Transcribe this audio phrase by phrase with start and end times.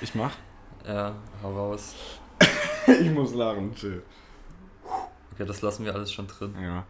[0.00, 0.32] Ich mach.
[0.86, 1.94] Ja, hau raus.
[2.86, 4.02] ich muss lachen, chill.
[5.32, 6.54] Okay, das lassen wir alles schon drin.
[6.60, 6.84] Ja.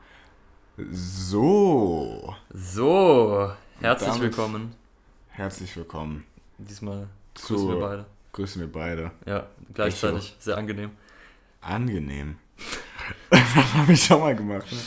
[0.90, 2.34] So.
[2.52, 4.74] So, herzlich Damit- willkommen.
[5.30, 6.24] Herzlich willkommen.
[6.58, 8.06] Diesmal Zu- grüßen wir beide.
[8.32, 9.10] Grüßen wir beide.
[9.26, 10.36] Ja, gleichzeitig.
[10.38, 10.90] Sehr angenehm.
[11.60, 12.38] Angenehm.
[13.30, 14.66] das habe ich schon mal gemacht.
[14.70, 14.78] Ne?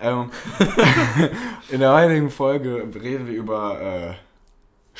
[0.00, 0.30] Ähm,
[1.68, 4.14] in der heutigen Folge reden wir über, äh,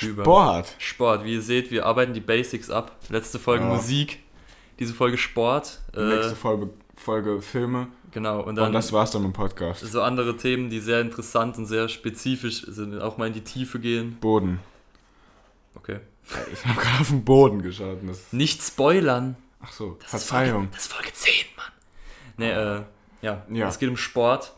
[0.02, 0.74] Über- Sport.
[0.78, 2.96] Sport, wie ihr seht, wir arbeiten die Basics ab.
[3.08, 3.70] Letzte Folge Ja.
[3.74, 4.20] Musik,
[4.78, 5.80] diese Folge Sport.
[5.94, 7.88] Äh, Nächste Folge, Folge Filme.
[8.12, 9.84] genau, und dann Und das war's dann dem Podcast.
[9.84, 13.78] so andere Themen, die sehr interessant und sehr spezifisch sind, auch mal in die Tiefe
[13.80, 14.16] gehen.
[14.20, 14.60] Boden.
[15.74, 16.00] Okay.
[16.52, 17.98] Ich habe gerade auf den Boden geschaut.
[18.32, 19.36] Nicht spoilern.
[19.62, 20.68] ach so, Das Verzeihung.
[20.76, 21.72] Ist Folge, das ist Folge 10, Mann.
[22.36, 22.82] Nee, äh,
[23.22, 23.46] ja.
[23.50, 23.68] Ja.
[23.68, 24.52] Es geht um Sport.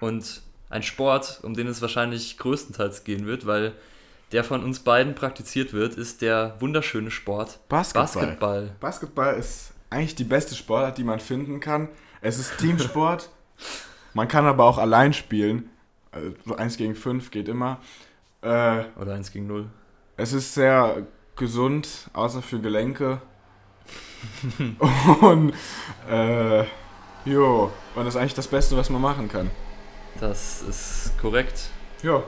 [0.00, 3.74] Und ein Sport, um den es wahrscheinlich größtenteils gehen wird, weil
[4.32, 8.04] der von uns beiden praktiziert wird, ist der wunderschöne Sport Basketball.
[8.04, 8.76] Basketball.
[8.80, 11.88] Basketball ist eigentlich die beste Sportart, die man finden kann.
[12.20, 13.30] Es ist Teamsport.
[14.14, 15.70] man kann aber auch allein spielen.
[16.10, 17.80] Also so 1 gegen 5 geht immer.
[18.42, 19.66] Äh, Oder 1 gegen 0.
[20.16, 23.20] es ist sehr gesund, außer für Gelenke.
[25.20, 25.54] und
[26.10, 26.64] äh,
[27.24, 29.50] jo, und das ist eigentlich das Beste, was man machen kann.
[30.20, 31.70] Das ist korrekt.
[32.02, 32.24] Jo.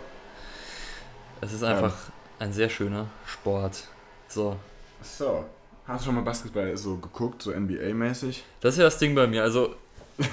[1.41, 1.95] Es ist einfach
[2.39, 3.85] ein sehr schöner Sport.
[4.29, 4.57] So.
[5.03, 5.45] So.
[5.87, 8.43] Hast du schon mal Basketball so geguckt, so NBA-mäßig?
[8.61, 9.43] Das ist ja das Ding bei mir.
[9.43, 9.75] Also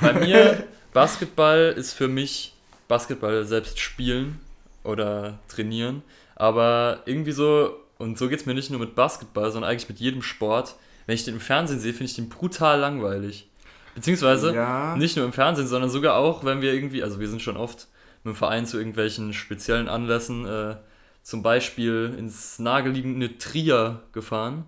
[0.01, 0.63] bei mir,
[0.93, 2.53] Basketball ist für mich
[2.87, 4.39] Basketball selbst spielen
[4.83, 6.03] oder trainieren.
[6.35, 9.99] Aber irgendwie so, und so geht es mir nicht nur mit Basketball, sondern eigentlich mit
[9.99, 10.75] jedem Sport.
[11.05, 13.47] Wenn ich den im Fernsehen sehe, finde ich den brutal langweilig.
[13.95, 14.95] Beziehungsweise Ja.
[14.95, 17.87] nicht nur im Fernsehen, sondern sogar auch, wenn wir irgendwie, also wir sind schon oft
[18.23, 20.75] mit dem Verein zu irgendwelchen speziellen Anlässen, äh,
[21.27, 24.63] zum Beispiel ins nahegelegene Trier gefahren,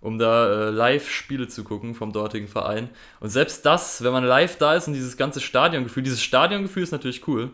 [0.00, 2.88] um da äh, live Spiele zu gucken vom dortigen Verein.
[3.20, 6.90] Und selbst das, wenn man live da ist und dieses ganze Stadiongefühl, dieses Stadiongefühl ist
[6.90, 7.50] natürlich cool,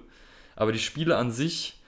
[0.57, 1.79] aber die Spiele an sich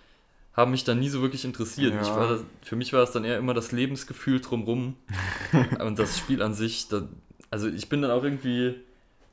[0.53, 1.95] haben mich dann nie so wirklich interessiert.
[1.95, 2.15] Ja.
[2.15, 4.97] War für mich war es dann eher immer das Lebensgefühl drumrum
[5.83, 6.89] und das Spiel an sich.
[6.89, 7.09] Da,
[7.49, 8.75] also ich bin dann auch irgendwie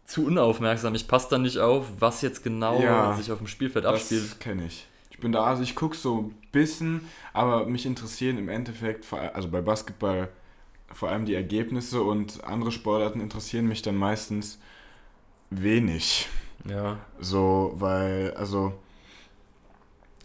[0.06, 0.96] zu unaufmerksam.
[0.96, 3.14] Ich passe dann nicht auf, was jetzt genau Ja.
[3.18, 4.32] sich auf dem Spielfeld abspielt.
[4.32, 4.88] Das kenne ich.
[5.18, 7.02] Ich bin da, also ich gucke so ein bisschen,
[7.34, 10.30] aber mich interessieren im Endeffekt, also bei Basketball
[10.94, 14.60] vor allem die Ergebnisse und andere Sportarten interessieren mich dann meistens
[15.50, 16.30] wenig.
[16.70, 17.00] Ja.
[17.20, 18.74] So, weil, also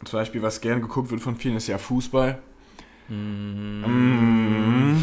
[0.04, 2.42] zum Beispiel, was gern geguckt wird von vielen, ist ja Fußball.
[3.08, 4.97] Mm.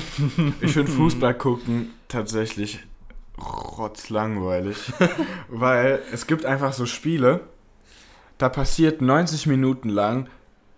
[0.62, 2.80] Ich finde Fußball gucken tatsächlich
[3.40, 4.94] rotzlangweilig,
[5.48, 7.48] weil es gibt einfach so Spiele,
[8.40, 10.28] da passiert 90 Minuten lang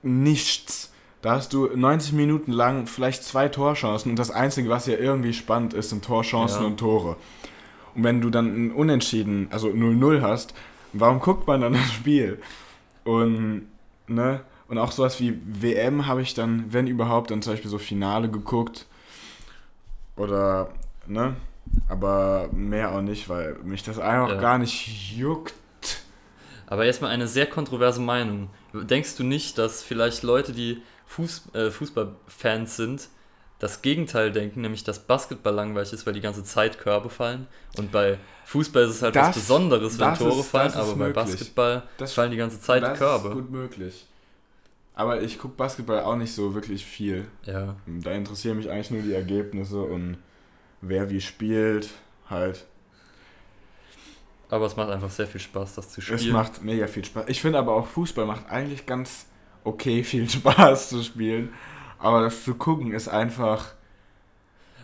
[0.03, 0.91] nichts.
[1.22, 5.33] Da hast du 90 Minuten lang vielleicht zwei Torchancen und das Einzige, was ja irgendwie
[5.33, 6.67] spannend ist, sind Torchancen Ja.
[6.67, 7.16] und Tore.
[7.95, 10.53] Und wenn du dann ein Unentschieden, also 0-0 hast,
[10.94, 12.41] warum guckt man dann das Spiel?
[13.03, 13.67] Und,
[14.07, 14.41] ne?
[14.67, 18.29] Und auch sowas wie WM habe ich dann, wenn überhaupt, dann zum Beispiel so Finale
[18.29, 18.88] geguckt.
[20.16, 20.69] Oder,
[21.07, 21.35] ne?
[21.89, 24.35] Aber mehr auch nicht, weil mich das einfach Ja.
[24.41, 25.53] gar nicht juckt.
[26.71, 28.49] Aber erstmal eine sehr kontroverse Meinung.
[28.73, 33.09] Denkst du nicht, dass vielleicht Leute, die Fuß, äh, Fußballfans sind,
[33.59, 37.47] das Gegenteil denken, nämlich dass Basketball langweilig ist, weil die ganze Zeit Körbe fallen?
[37.77, 40.75] Und bei Fußball ist es halt was Das- Besonderes, wenn das Tore ist- fallen, das
[40.77, 41.15] aber bei möglich.
[41.15, 43.27] Basketball Das- fallen die ganze Zeit das Körbe.
[43.27, 44.05] ist gut möglich.
[44.93, 47.25] Aber ich gucke Basketball auch nicht so wirklich viel.
[47.45, 47.75] Ja.
[47.85, 50.17] Da interessieren mich eigentlich nur die Ergebnisse und
[50.79, 51.89] wer wie spielt.
[52.29, 52.65] Halt.
[54.51, 56.34] Aber es macht einfach sehr viel Spaß, das zu Es spielen.
[56.34, 57.23] macht mega viel Spaß.
[57.28, 59.25] Ich finde aber auch Fußball macht eigentlich ganz
[59.63, 61.53] okay viel Spaß zu spielen.
[61.97, 63.73] Aber das zu gucken ist einfach.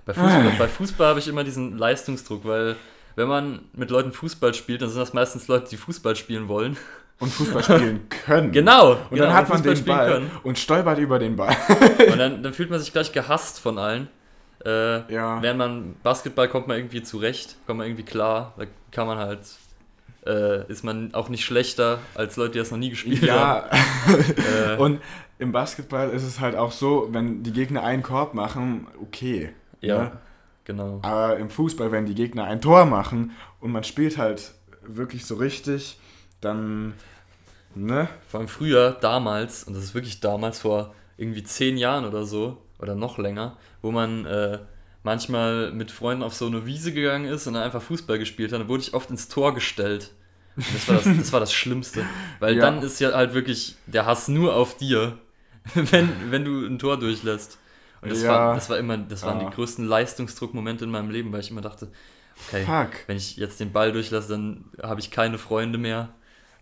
[0.05, 2.78] Bei Fußball, bei Fußball habe ich immer diesen Leistungsdruck, weil
[3.17, 6.78] wenn man mit Leuten Fußball spielt, dann sind das meistens Leute, die Fußball spielen wollen.
[7.19, 8.51] Und Fußball spielen können.
[8.51, 8.91] Genau.
[8.91, 10.31] Und genau, dann hat man Fußball den Ball können.
[10.44, 11.53] und stolpert über den Ball.
[12.09, 14.08] Und dann, dann fühlt man sich gleich gehasst von allen.
[14.64, 15.41] Äh, Ja.
[15.41, 18.53] Während man Basketball kommt man irgendwie zurecht, kommt man irgendwie klar.
[18.58, 18.66] Da
[18.97, 19.41] kann man halt,
[20.26, 23.70] äh, ist man auch nicht schlechter als Leute, die das noch nie gespielt haben.
[23.70, 23.70] Ja.
[24.73, 25.02] Äh, Und
[25.38, 29.52] im Basketball ist es halt auch so, wenn die Gegner einen Korb machen, okay.
[29.82, 30.11] ja, ne?
[30.66, 30.99] genau.
[31.03, 35.35] Aber im Fußball, wenn die Gegner ein Tor machen und man spielt halt wirklich so
[35.35, 36.00] richtig,
[36.41, 36.96] dann,
[37.76, 38.08] ne?
[38.28, 42.58] Vor allem früher, damals, und das ist wirklich damals, vor irgendwie zehn Jahren oder so,
[42.79, 44.58] oder noch länger, wo man äh,
[45.07, 48.59] manchmal mit Freunden auf so eine Wiese gegangen ist und dann einfach Fußball gespielt hat,
[48.59, 50.13] dann wurde ich oft ins Tor gestellt.
[50.57, 52.03] Und das war das, das, war das Schlimmste.
[52.39, 52.61] Weil Ja.
[52.61, 55.17] dann ist ja halt wirklich der Hass nur auf dir,
[55.73, 57.57] wenn, wenn du ein Tor durchlässt.
[58.01, 58.29] Und das, Ja.
[58.31, 59.49] war, das war immer, das waren Ja.
[59.49, 61.87] die größten Leistungsdruckmomente in meinem Leben, weil ich immer dachte,
[62.47, 63.07] okay, Fuck.
[63.07, 66.09] wenn ich jetzt den Ball durchlasse, dann habe ich keine Freunde mehr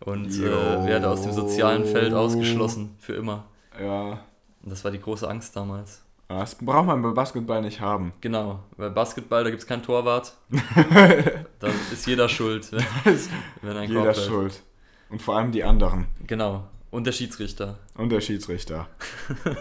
[0.02, 3.46] und äh, werde aus dem sozialen Feld ausgeschlossen für immer.
[3.82, 4.24] Ja.
[4.62, 6.05] Und das war die große Angst damals.
[6.28, 8.14] Das braucht man beim Basketball nicht haben.
[8.22, 10.34] Genau, weil Basketball, da gibt es keinen Torwart.
[11.60, 12.72] da ist jeder schuld,
[13.62, 14.64] wenn, ein Jeder schuld.
[15.10, 16.08] Und vor allem die anderen.
[16.26, 16.68] Genau.
[16.90, 17.78] Und der Schiedsrichter.
[17.96, 18.88] Und der Schiedsrichter.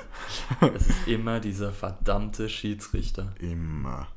[0.74, 3.34] Es ist immer dieser verdammte Schiedsrichter.
[3.40, 4.08] Immer.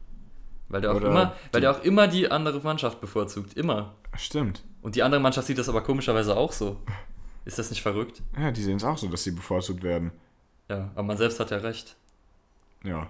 [0.70, 3.56] Weil der auch, Oder immer, weil der auch immer die andere Mannschaft bevorzugt.
[3.56, 3.96] Immer.
[4.16, 4.64] Stimmt.
[4.82, 6.78] Und die andere Mannschaft sieht das aber komischerweise auch so.
[7.46, 8.22] Ist das nicht verrückt?
[8.38, 10.12] Ja, die sehen es auch so, dass sie bevorzugt werden.
[10.70, 11.96] Ja, aber man selbst hat ja recht.
[12.84, 13.10] Ja.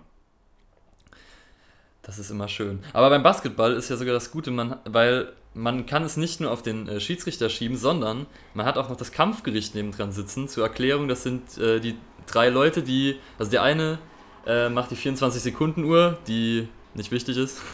[2.04, 2.80] Das ist immer schön.
[2.94, 6.52] Aber beim Basketball ist ja sogar das Gute, man, weil man kann es nicht nur
[6.52, 10.48] auf den äh, Schiedsrichter schieben, sondern man hat auch noch das Kampfgericht nebendran sitzen.
[10.48, 14.00] Zur Erklärung, das sind äh, die drei Leute, die, also der eine
[14.46, 17.62] äh, macht die 24-Sekunden-Uhr, die nicht wichtig ist.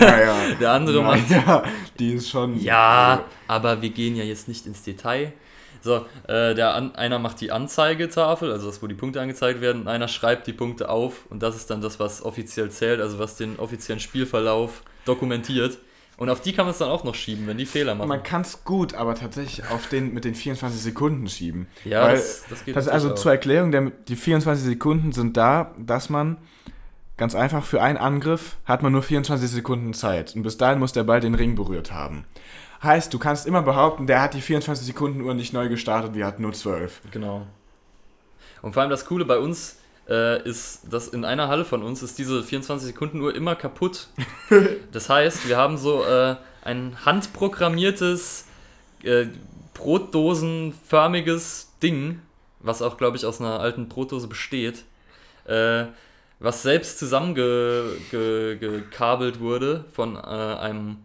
[0.00, 0.54] Ja, ja.
[0.60, 1.64] Der andere macht ja,
[1.98, 2.60] die ist schon.
[2.60, 5.32] Ja, aber wir gehen ja jetzt nicht ins Detail.
[5.82, 9.82] So, äh, der an, einer macht die Anzeigetafel, also das, wo die Punkte angezeigt werden,
[9.82, 13.18] und einer schreibt die Punkte auf und das ist dann das, was offiziell zählt, also
[13.18, 15.78] was den offiziellen Spielverlauf dokumentiert.
[16.18, 18.08] Und auf die kann man es dann auch noch schieben, wenn die Fehler machen.
[18.08, 21.66] Man kann es gut, aber tatsächlich auf den mit den 24 Sekunden schieben.
[21.84, 25.36] ja, weil das, das geht Das also natürlich zur Erklärung, der, die 24 Sekunden sind
[25.36, 26.36] da, dass man
[27.16, 30.36] ganz einfach für einen Angriff hat man nur 24 Sekunden Zeit.
[30.36, 32.24] Und bis dahin muss der Ball den Ring berührt haben.
[32.82, 36.26] Heißt, du kannst immer behaupten, der hat die 24 Sekunden Uhr nicht neu gestartet, wir
[36.26, 37.02] hatten nur 12.
[37.04, 37.10] auch.
[37.12, 37.46] Genau.
[38.60, 39.76] Und vor allem das Coole bei uns
[40.08, 44.08] äh, ist, dass in einer Halle von uns ist diese 24 Sekunden Uhr immer kaputt.
[44.92, 48.46] Das heißt, wir haben so äh, ein handprogrammiertes,
[49.02, 49.26] äh,
[49.74, 52.20] brotdosenförmiges Ding,
[52.60, 54.84] was auch, glaube ich, aus einer alten Brotdose besteht,
[55.46, 55.84] äh,
[56.38, 60.98] was selbst zusammengekabelt ge gekabelt wurde von äh, einem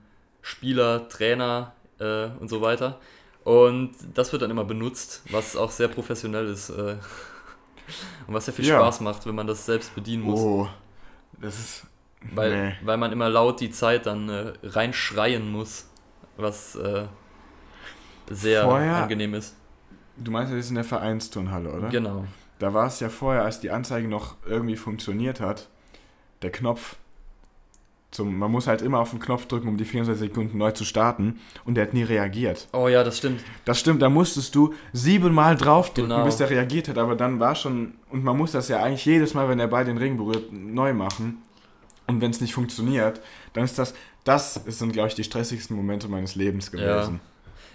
[0.48, 3.00] Spieler, Trainer äh, und so weiter.
[3.44, 6.70] Und das wird dann immer benutzt, was auch sehr professionell ist.
[6.70, 6.96] Äh,
[8.28, 8.78] und was ja viel Ja.
[8.80, 10.40] Spaß macht, wenn man das selbst bedienen muss.
[10.40, 10.68] Oh,
[11.42, 11.88] das ist.
[12.34, 12.76] Weil, nee.
[12.84, 15.88] weil man immer laut die Zeit dann äh, reinschreien muss,
[16.36, 17.06] was äh,
[18.30, 19.56] sehr Vorher- angenehm ist.
[20.18, 21.90] Du meinst, das ist in der Vereinsturnhalle, oder?
[21.90, 22.26] Genau.
[22.58, 25.68] Da war es ja vorher, als die Anzeige noch irgendwie funktioniert hat,
[26.42, 26.96] der Knopf.
[28.10, 30.86] Zum, man muss halt immer auf den Knopf drücken, um die 24 Sekunden neu zu
[30.86, 31.40] starten.
[31.66, 32.68] Und der hat nie reagiert.
[32.72, 33.42] Oh ja, das stimmt.
[33.66, 36.24] Das stimmt, da musstest du siebenmal draufdrücken, Genau.
[36.26, 36.98] bis der reagiert hat.
[36.98, 37.96] Aber dann war schon.
[38.10, 40.94] Und man muss das ja eigentlich jedes Mal, wenn der Ball den Ring berührt, neu
[40.94, 41.42] machen.
[42.08, 43.20] Und wenn es nicht funktioniert,
[43.54, 43.94] dann ist das.
[44.24, 47.20] Das sind, glaube ich, die stressigsten Momente meines Lebens gewesen.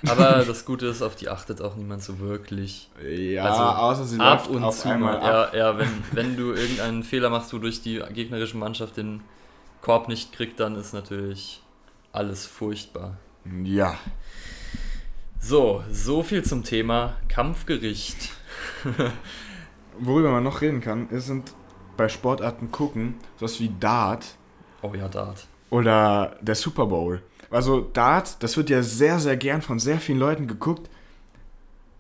[0.09, 2.91] Aber das Gute ist, auf die achtet auch niemand so wirklich.
[3.07, 5.45] Ja, Also, außer sie ab läuft und auf zu einmal mal.
[5.45, 5.51] ab.
[5.55, 9.21] Ja, ja wenn, wenn du irgendeinen Fehler machst, wodurch die gegnerische Mannschaft den
[9.83, 11.61] Korb nicht kriegt, dann ist natürlich
[12.13, 13.19] alles furchtbar.
[13.65, 13.99] Ja.
[15.41, 18.31] So, so viel zum Thema Kampfgericht.
[19.99, 21.53] Worüber man noch reden kann, ist, sind
[21.97, 24.37] bei Sportarten gucken, sowas wie Dart
[24.81, 25.47] Oh ja, Dart.
[25.71, 27.23] oder der Super Bowl.
[27.51, 30.89] Also Dart, das wird ja sehr, sehr gern von sehr vielen Leuten geguckt,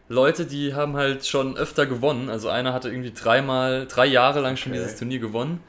[0.09, 2.29] Leute, die haben halt schon öfter gewonnen.
[2.29, 4.81] Also einer hatte irgendwie dreimal, drei Jahre lang schon Okay.
[4.81, 5.61] dieses Turnier gewonnen.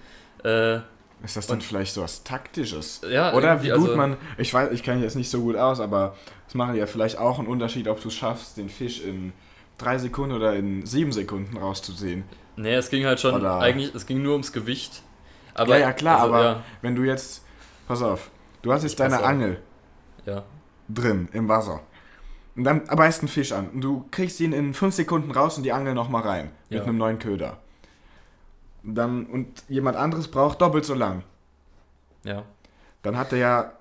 [0.44, 0.76] Äh,
[1.24, 3.00] Ist das dann vielleicht so was Taktisches?
[3.08, 5.78] ja, Oder wie gut also- man, ich weiß, ich kenne jetzt nicht so gut aus,
[5.78, 6.16] aber
[6.48, 9.32] es macht ja vielleicht auch einen Unterschied, ob du es schaffst, den Fisch in
[9.76, 12.24] drei Sekunden oder in sieben Sekunden rauszusehen.
[12.58, 15.02] Nee, es ging halt schon Oder- eigentlich, es ging nur ums Gewicht.
[15.54, 17.44] Aber, ja, ja, klar, also, aber Ja, wenn du jetzt,
[17.86, 18.30] pass auf,
[18.62, 19.24] du hast jetzt pass deine.
[19.24, 19.62] Angel
[20.26, 20.44] ja,
[20.88, 21.80] drin im Wasser.
[22.56, 23.68] Und dann beißt ein Fisch an.
[23.70, 26.50] Und du kriegst ihn in fünf Sekunden raus und die Angel nochmal rein.
[26.70, 27.58] Mit einem neuen Köder.
[28.82, 31.22] Dann, und jemand anderes braucht doppelt so lang.
[32.24, 32.44] ja.
[33.02, 33.72] Dann hat er ja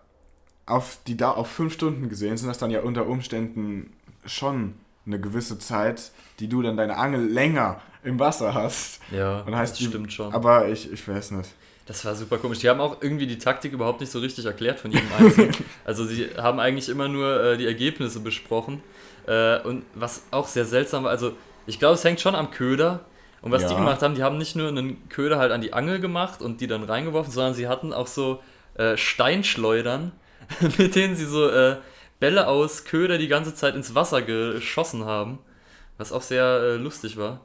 [0.68, 3.92] auf, die da auf fünf Stunden gesehen, sind das dann ja unter Umständen
[4.26, 4.76] schon
[5.08, 9.00] eine gewisse Zeit, die du dann deine Angel länger im Wasser hast.
[9.12, 10.34] Ja, Und heißt das die- stimmt schon.
[10.34, 11.50] Aber ich, ich weiß nicht.
[11.86, 12.60] Das war super komisch.
[12.60, 15.56] Die haben auch irgendwie die Taktik überhaupt nicht so richtig erklärt von jedem Einzelnen.
[15.86, 18.84] also sie haben eigentlich immer nur äh, die Ergebnisse besprochen.
[19.26, 21.32] Äh, und was auch sehr seltsam war, also
[21.66, 23.06] ich glaube, es hängt schon am Köder.
[23.42, 23.80] Und was die Ja.
[23.80, 26.68] gemacht haben, die haben nicht nur einen Köder halt an die Angel gemacht und die
[26.68, 28.42] dann reingeworfen, sondern sie hatten auch so
[28.76, 30.12] äh, Steinschleudern,
[30.78, 31.78] mit denen sie so äh,
[32.20, 35.40] Bälle aus Köder die ganze Zeit ins Wasser geschossen haben.
[35.98, 37.42] Was auch sehr äh, lustig war.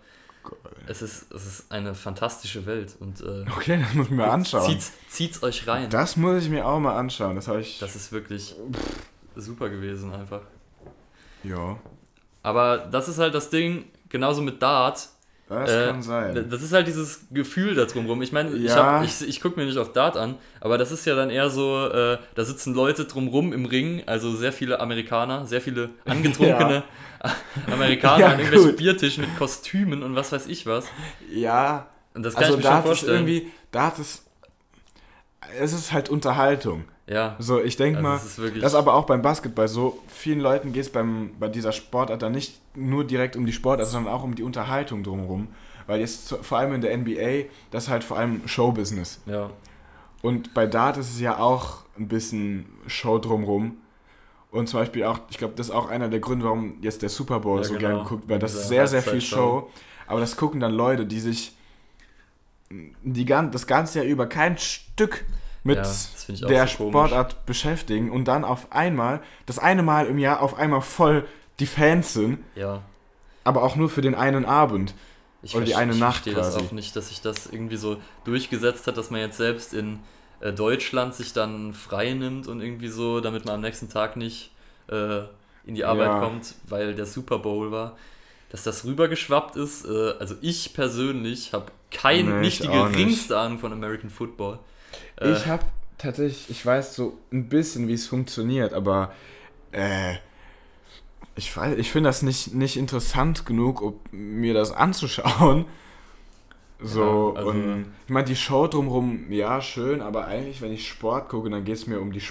[0.86, 4.66] Es ist, es ist eine fantastische Welt und äh, Okay, das muss ich mir anschauen.
[4.68, 5.88] Zieht's, zieht's euch rein.
[5.88, 7.36] Das, Das muss ich mir auch mal anschauen.
[7.36, 7.80] Das ich.
[7.80, 8.56] ist wirklich
[9.36, 10.42] super gewesen einfach.
[11.44, 11.76] ja,
[12.42, 15.08] Aber das ist halt das Ding, genauso mit Dart.
[15.48, 16.46] Das äh, kann sein.
[16.50, 18.22] Das ist halt dieses Gefühl da drumrum.
[18.22, 19.00] Ich meine, ich, Ja.
[19.00, 21.50] hab- ich, ich gucke mir nicht auf Dart an, aber das ist ja dann eher
[21.50, 26.84] so, äh, da sitzen Leute drumrum im Ring, also sehr viele Amerikaner, sehr viele angetrunkene
[27.70, 28.76] Amerikaner Ja, an irgendwelchen.
[28.76, 30.86] Biertischen mit Kostümen und was weiß ich was.
[31.32, 33.28] Ja, Und das kann also ich mir schon Dart ist vorstellen.
[33.28, 33.52] irgendwie.
[33.70, 34.24] Dart ist.
[35.60, 36.84] Es ist halt Unterhaltung.
[37.12, 38.16] Ja, So, ich denke also mal.
[38.16, 38.62] es ist wirklich.
[38.62, 39.98] Das ist aber auch beim Basketball so.
[40.08, 44.12] Vielen Leuten geht es bei dieser Sportart dann nicht nur direkt um die Sportart, sondern
[44.12, 45.48] auch um die Unterhaltung drumherum.
[45.86, 49.20] Weil jetzt vor allem in der NBA, das ist halt vor allem Showbusiness.
[49.26, 49.50] ja,
[50.22, 53.76] Und bei Dart ist es ja auch ein bisschen Show drumherum.
[54.50, 57.08] Und zum Beispiel auch, ich glaube, das ist auch einer der Gründe, warum jetzt der
[57.08, 57.88] Super Bowl Ja, so genau.
[57.88, 58.42] gern geguckt wird.
[58.42, 59.20] Das ist sehr, sehr viel.
[59.20, 59.70] Show.
[60.06, 61.56] Aber das gucken dann Leute, die sich
[63.02, 65.24] die, das ganze Jahr über kein Stück
[65.64, 66.68] mit Ja, der so.
[66.68, 71.26] Sportart beschäftigen und dann auf einmal, das eine Mal im Jahr auf einmal voll
[71.60, 72.82] die Fans sind, ja.
[73.44, 74.94] aber auch nur für den einen Abend.
[75.42, 78.00] Ich Oder die eine ich Nacht verstehe das auch nicht, dass sich das irgendwie so
[78.24, 79.98] durchgesetzt hat, dass man jetzt selbst in
[80.40, 84.52] äh, Deutschland sich dann frei nimmt und irgendwie so, damit man am nächsten Tag nicht
[84.88, 85.22] äh,
[85.64, 86.20] in die Arbeit Ja.
[86.20, 87.96] kommt, weil der Super Bowl war.
[88.50, 92.88] Dass das rübergeschwappt ist, äh, also ich persönlich habe kein, Nee, nicht ich die auch
[92.88, 92.96] nicht.
[92.96, 94.58] geringste Ahnung von American Football.
[95.20, 95.64] Äh, Ich habe
[95.98, 99.12] tatsächlich, ich weiß so ein bisschen, wie es funktioniert, aber
[99.72, 100.14] äh,
[101.34, 105.66] ich weiß, ich finde das nicht, nicht interessant genug, um mir das anzuschauen.
[106.80, 110.88] So, Ja, also- und ich meine, die Show drumherum, ja, schön, aber eigentlich, wenn ich
[110.88, 112.22] Sport gucke, dann geht es mir um die,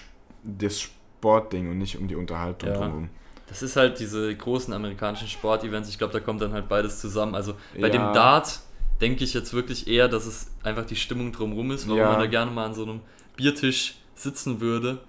[0.44, 2.76] das Sportding und nicht um die Unterhaltung Ja.
[2.76, 3.10] drumherum.
[3.48, 5.90] Das ist halt diese großen amerikanischen Sportevents.
[5.90, 7.36] Ich glaube, da kommt dann halt beides zusammen.
[7.36, 7.90] Also bei Ja.
[7.90, 8.60] dem Dart
[9.02, 12.12] denke ich jetzt wirklich eher, dass es einfach die Stimmung drumherum ist, warum Ja.
[12.12, 13.02] man da gerne mal an so einem
[13.36, 15.00] Biertisch sitzen würde.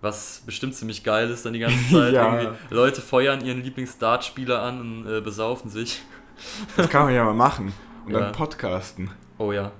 [0.00, 2.12] Was bestimmt ziemlich geil ist dann die ganze Zeit.
[2.14, 2.54] Ja.
[2.70, 6.02] Leute feuern ihren Lieblings-Dart-Spieler an und äh, besaufen sich.
[6.76, 7.72] Das kann man ja mal machen.
[8.06, 8.20] Und Ja.
[8.20, 9.10] dann podcasten.
[9.38, 9.70] Oh ja,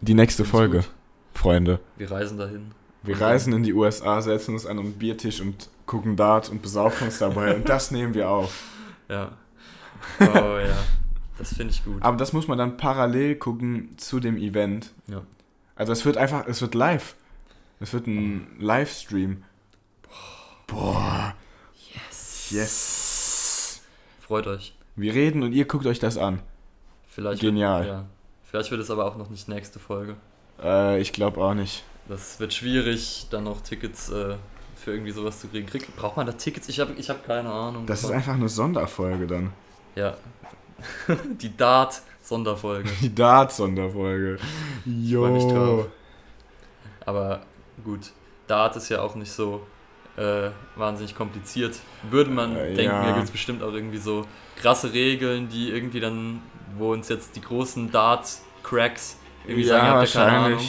[0.00, 0.90] Die nächste Folge, gut.
[1.34, 1.78] Freunde.
[1.98, 2.70] wir reisen dahin.
[3.02, 6.62] Wir dann- reisen in die USA, setzen uns an einen Biertisch und gucken Dart und
[6.62, 7.54] besaufen uns dabei.
[7.54, 8.62] und das nehmen wir auf.
[9.10, 9.32] Ja.
[10.20, 10.24] Oh
[10.58, 10.76] ja,
[11.38, 12.02] das finde ich gut.
[12.02, 14.92] Aber das muss man dann parallel gucken zu dem Event.
[15.06, 15.22] Ja.
[15.76, 17.14] Also es wird einfach, es wird live.
[17.80, 19.44] Es wird ein Livestream.
[20.66, 21.34] Boah.
[21.94, 22.50] Yes.
[22.50, 23.82] Yes.
[24.20, 24.74] Freut euch.
[24.96, 26.40] Wir reden und ihr guckt euch das an.
[27.06, 27.84] Vielleicht Genial.
[27.84, 28.04] Wird, ja.
[28.44, 30.16] Vielleicht wird es aber auch noch nicht nächste Folge.
[30.60, 31.84] Äh, ich glaube auch nicht.
[32.08, 34.36] Das wird schwierig, dann noch Tickets äh,
[34.74, 35.66] für irgendwie sowas zu kriegen.
[35.66, 36.68] Krieg, braucht man da Tickets?
[36.68, 37.86] Ich habe ich hab keine Ahnung.
[37.86, 39.52] Das ist einfach eine Sonderfolge dann.
[39.94, 40.16] Ja.
[41.40, 42.88] Die Dart-Sonderfolge.
[43.00, 44.38] Die Dart-Sonderfolge.
[44.84, 45.86] Jo.
[47.04, 47.42] Aber
[47.84, 48.10] gut,
[48.46, 49.62] Dart ist ja auch nicht so
[50.16, 51.78] äh, wahnsinnig kompliziert.
[52.10, 53.02] Würde man Äh, denken, ja.
[53.06, 54.24] da gibt es bestimmt auch irgendwie so
[54.56, 56.42] krasse Regeln, die irgendwie dann,
[56.76, 60.60] wo uns jetzt die großen Dart-Cracks irgendwie sagen, Ja, ihr habt ja keine Ahnung.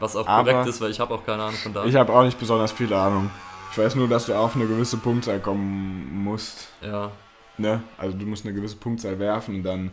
[0.00, 1.86] Was auch korrekt ist, weil ich habe auch keine Ahnung von Dart.
[1.88, 3.30] Ich habe auch nicht besonders viel Ahnung.
[3.72, 6.68] Ich weiß nur, dass du auf eine gewisse Punktzahl kommen musst.
[6.80, 7.10] ja,
[7.58, 7.82] Ne?
[7.96, 9.90] Also du musst eine gewisse Punktzahl werfen und dann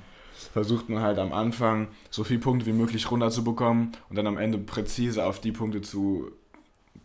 [0.54, 4.58] versucht man halt am Anfang so viele Punkte wie möglich runterzubekommen und dann am Ende
[4.58, 6.32] präzise auf die Punkte zu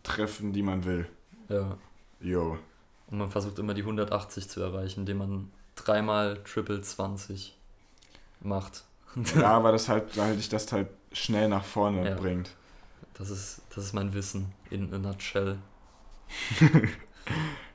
[0.03, 1.07] treffen, die man will.
[1.49, 1.77] Ja.
[2.19, 2.57] Jo.
[3.09, 7.55] Und man versucht immer die 180 zu erreichen, indem man dreimal Triple 20
[8.41, 8.83] macht.
[9.35, 12.15] Ja, weil das halt, weil dich das halt schnell nach vorne Ja.
[12.15, 12.51] bringt.
[13.15, 15.57] Das ist, das ist mein Wissen in a nutshell.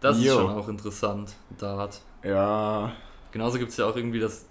[0.00, 0.34] Das ist Jo.
[0.40, 2.00] schon auch interessant, Dart.
[2.26, 2.92] Ja.
[3.32, 4.46] Genauso gibt es ja auch irgendwie das.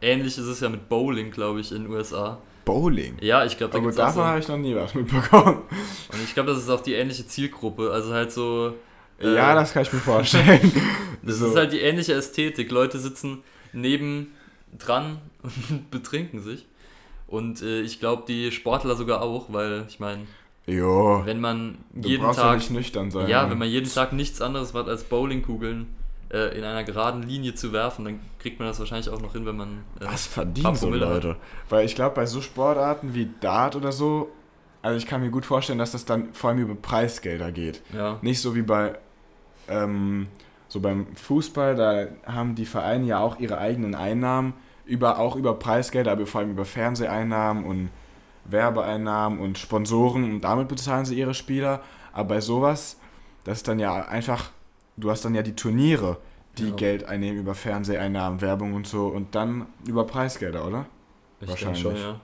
[0.00, 2.38] Ähnlich ist es ja mit Bowling, glaube ich, in den USA.
[2.64, 3.16] Bowling.
[3.20, 4.94] Ja, ich glaube, da Aber gibt es auch davon so, habe ich noch nie was
[4.94, 5.62] mitbekommen.
[6.12, 7.90] Und ich glaube, das ist auch die ähnliche Zielgruppe.
[7.90, 8.74] Also halt so.
[9.20, 10.72] äh, ja, das kann ich mir vorstellen.
[11.26, 11.46] Das So.
[11.48, 12.70] ist halt die ähnliche Ästhetik.
[12.70, 13.42] Leute sitzen
[13.72, 14.32] neben
[14.76, 16.66] dran und betrinken sich.
[17.26, 20.26] Und äh, ich glaube, die Sportler sogar auch, weil ich meine,
[20.66, 21.22] Jo.
[21.24, 22.58] wenn man Du jeden brauchst ja Tag.
[22.58, 23.28] nicht nüchtern sein.
[23.28, 25.86] Ja, wenn man jeden Tag nichts anderes macht, als Bowlingkugeln
[26.34, 29.46] äh, in einer geraden Linie zu werfen, dann kriegt man das wahrscheinlich auch noch hin,
[29.46, 29.84] wenn man.
[30.00, 31.14] Äh, Was verdienen so Promille hat.
[31.24, 31.36] Leute?
[31.68, 34.30] Weil ich glaube, bei so Sportarten wie Dart oder so,
[34.82, 37.82] also ich kann mir gut vorstellen, dass das dann vor allem über Preisgelder geht.
[37.94, 38.98] Ja, Nicht so wie bei
[39.68, 40.28] ähm,
[40.68, 45.54] so beim Fußball, da haben die Vereine ja auch ihre eigenen Einnahmen, über, auch über
[45.54, 47.90] Preisgelder, aber vor allem über Fernseheinnahmen und
[48.44, 51.80] Werbeeinnahmen und Sponsoren und damit bezahlen sie ihre Spieler.
[52.12, 52.98] Aber bei sowas,
[53.44, 54.50] das ist dann ja einfach,
[54.96, 56.18] du hast dann ja die Turniere,
[56.58, 56.74] die Ja.
[56.74, 60.86] Geld einnehmen über Fernseheinnahmen, Werbung und so und dann über Preisgelder, oder?
[61.40, 61.82] ich wahrscheinlich.
[61.82, 62.20] schon, ja.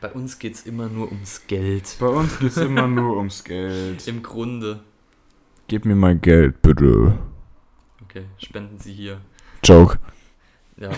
[0.00, 1.96] Bei uns geht es immer nur ums Geld.
[1.98, 4.06] Bei uns geht es immer nur ums Geld.
[4.08, 4.80] Im Grunde.
[5.68, 7.18] Gib mir mal Geld, bitte.
[8.04, 9.20] Okay, spenden Sie hier.
[9.64, 9.98] Joke.
[10.76, 10.90] Ja.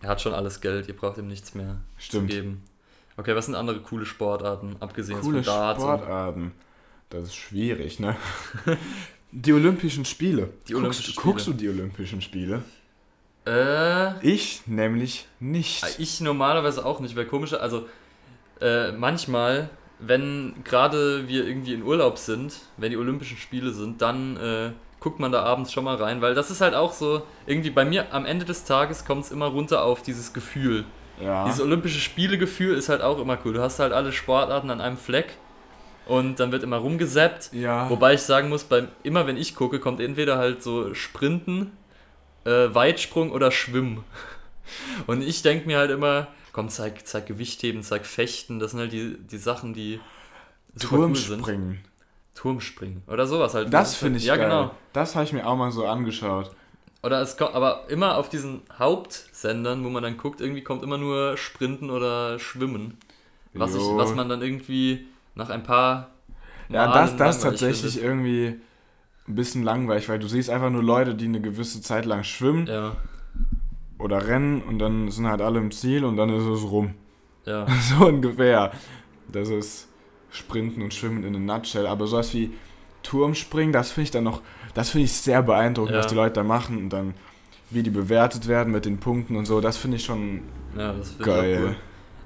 [0.00, 2.30] er hat schon alles Geld, ihr braucht ihm nichts mehr Stimmt.
[2.30, 2.62] zu geben.
[3.16, 5.82] Okay, was sind andere coole Sportarten, abgesehen Coole von Darts?
[5.82, 6.52] Sportarten.
[7.10, 8.16] Das ist schwierig, ne?
[9.32, 10.50] Die Olympischen Spiele.
[10.68, 11.72] Die guckst, Olympischen guckst du Spiele.
[11.72, 12.62] die Olympischen Spiele?
[13.46, 15.84] Äh, Ich nämlich nicht.
[15.98, 17.86] ich normalerweise auch nicht, weil komische, also
[18.60, 24.36] äh, manchmal, wenn gerade wir irgendwie in Urlaub sind, wenn die Olympischen Spiele sind, dann
[24.36, 24.70] äh,
[25.00, 27.84] guckt man da abends schon mal rein, weil das ist halt auch so, irgendwie bei
[27.84, 30.84] mir am Ende des Tages kommt es immer runter auf dieses Gefühl.
[31.20, 31.44] Ja.
[31.46, 33.52] Dieses Olympische Spiele-Gefühl ist halt auch immer cool.
[33.54, 35.36] Du hast halt alle Sportarten an einem Fleck
[36.06, 37.50] und dann wird immer rumgesappt.
[37.52, 37.88] ja.
[37.90, 41.72] Wobei ich sagen muss, beim, immer wenn ich gucke, kommt entweder halt so Sprinten,
[42.44, 44.04] äh, Weitsprung oder Schwimmen.
[45.06, 48.92] Und ich denke mir halt immer, komm, zeig, zeig Gewichtheben, zeig Fechten, das sind halt
[48.92, 50.00] die, die Sachen, die
[50.74, 51.28] super cool sind.
[51.42, 51.84] Turmspringen.
[52.34, 53.72] Turmspringen oder sowas halt.
[53.72, 54.46] Das finde ich Ja, geil.
[54.48, 54.70] genau.
[54.92, 56.50] Das habe ich mir auch mal so angeschaut.
[57.02, 60.98] Oder es kommt, aber immer auf diesen Hauptsendern, wo man dann guckt, irgendwie kommt immer
[60.98, 62.96] nur Sprinten oder Schwimmen.
[63.54, 66.10] Was, ich, was man dann irgendwie nach ein paar
[66.68, 68.02] Ja, Malen das, das langweilig tatsächlich findet.
[68.02, 68.60] irgendwie
[69.28, 72.66] ein bisschen langweilig, weil du siehst einfach nur Leute, die eine gewisse Zeit lang schwimmen
[72.66, 72.96] Ja,
[73.98, 76.94] oder rennen und dann sind halt alle im Ziel und dann ist es rum.
[77.46, 77.66] ja.
[77.98, 78.72] So ungefähr.
[79.32, 79.88] Das ist
[80.30, 81.86] Sprinten und Schwimmen in a nutshell.
[81.86, 82.52] Aber sowas wie
[83.02, 84.42] Turmspringen, das finde ich dann noch,
[84.74, 85.98] das finde ich sehr beeindruckend, Ja.
[85.98, 87.14] was die Leute da machen und dann
[87.70, 90.42] wie die bewertet werden mit den Punkten und so, das finde ich schon
[90.76, 91.58] Ja, das finde ich geil.
[91.58, 91.76] cool.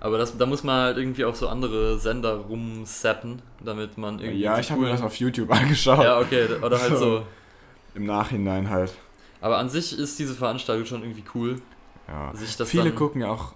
[0.06, 4.38] Aber das, da muss man halt irgendwie auf so andere Sender rumsappen, damit man irgendwie.
[4.38, 6.04] Ja, ich habe mir das auf YouTube angeschaut.
[6.04, 7.26] Ja, okay, oder halt so.
[7.96, 8.94] Im Nachhinein halt.
[9.40, 11.60] Aber an sich ist diese Veranstaltung schon irgendwie cool.
[12.06, 12.32] Ja.
[12.64, 13.54] Viele gucken ja auch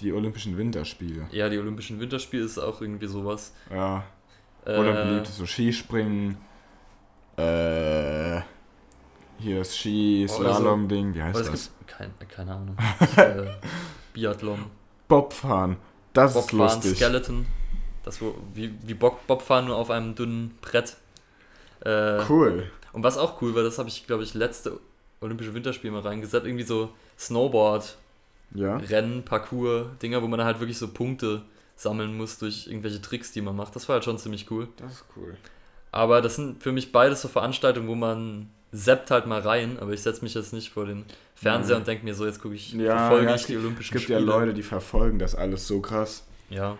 [0.00, 1.26] die Olympischen Winterspiele.
[1.30, 3.54] Ja, die Olympischen Winterspiele ist auch irgendwie sowas.
[3.70, 4.04] Ja.
[4.66, 6.36] Oder Äh, beliebt ist so Skispringen.
[7.38, 8.42] Äh,
[9.38, 11.70] hier das Ski-Slalom-Ding, wie heißt das?
[11.78, 12.76] gibt kein, keine Ahnung.
[13.16, 13.46] äh,
[14.12, 14.66] Biathlon,
[15.08, 15.76] Bobfahren.
[16.12, 16.96] Das ist Bobfahren, lustig.
[16.96, 17.46] Skeleton.
[18.04, 20.96] Das wo, wie, wie Bob, Bobfahren nur auf einem dünnen Brett.
[21.84, 22.70] Äh, Cool.
[22.92, 24.78] Und was auch cool war, das habe ich, glaube ich, letzte
[25.20, 27.96] Olympische Winterspiele mal reingesetzt, irgendwie so Snowboard,
[28.54, 28.76] Ja.
[28.78, 31.42] Rennen, Parcours, Dinger, wo man halt wirklich so Punkte
[31.76, 33.76] sammeln muss durch irgendwelche Tricks, die man macht.
[33.76, 34.68] Das war halt schon ziemlich cool.
[34.78, 35.36] Das ist cool.
[35.92, 39.92] Aber das sind für mich beides so Veranstaltungen, wo man seppt halt mal rein, aber
[39.92, 41.80] ich setze mich jetzt nicht vor den Fernseher Mhm.
[41.82, 44.02] und denke mir so, jetzt gucke ich, Ja, verfolge ja, ich die Olympischen Es gibt
[44.04, 44.18] Spiele.
[44.20, 46.24] ja Leute, die verfolgen das alles so krass.
[46.50, 46.76] Ja.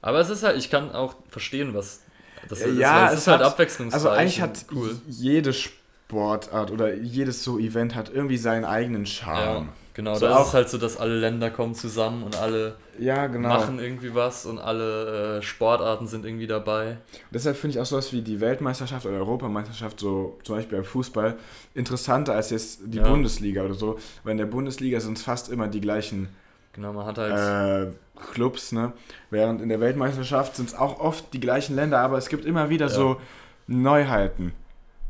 [0.00, 2.00] Aber es ist halt, ich kann auch verstehen, was
[2.48, 2.78] das Ja, ist.
[2.78, 3.94] ja, es, es ist halt hat- abwechslungsreich.
[3.94, 4.96] Also eigentlich hat cool.
[5.08, 9.68] jede Sportart oder jedes so Event hat irgendwie seinen eigenen Charme.
[9.94, 10.14] Genau.
[10.14, 13.48] So da ist es halt so, dass alle Länder kommen zusammen und alle Ja, genau.
[13.48, 16.98] machen irgendwie was und alle äh, Sportarten sind irgendwie dabei.
[17.30, 21.36] Deshalb finde ich auch sowas wie die Weltmeisterschaft oder Europameisterschaft, so zum Beispiel beim Fußball,
[21.74, 23.08] interessanter als jetzt die Ja.
[23.08, 23.98] Bundesliga oder so.
[24.24, 26.28] Weil in der Bundesliga sind es fast immer die gleichen
[26.74, 27.88] Genau, man hat halt.
[27.88, 27.92] äh,
[28.32, 28.92] Clubs, ne?
[29.30, 32.70] Während in der Weltmeisterschaft sind es auch oft die gleichen Länder, aber es gibt immer
[32.70, 32.92] wieder Ja.
[32.92, 33.20] so
[33.66, 34.52] Neuheiten.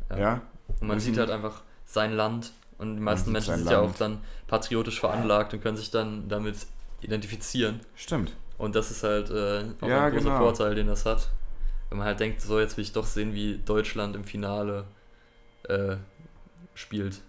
[0.09, 0.17] Ja.
[0.19, 0.41] Ja.
[0.81, 3.79] und man das sieht halt einfach sein Land Und die meisten sieht Menschen sind ja
[3.79, 6.55] auch dann patriotisch veranlagt und können sich dann damit
[7.01, 7.81] identifizieren.
[7.95, 8.33] Stimmt.
[8.57, 10.37] Und das ist halt äh, auch Ja, ein großer genau.
[10.37, 11.29] Vorteil, den das hat.
[11.89, 14.85] Wenn man halt denkt, so jetzt will ich doch sehen, wie Deutschland im Finale
[15.67, 15.97] äh,
[16.73, 17.21] spielt.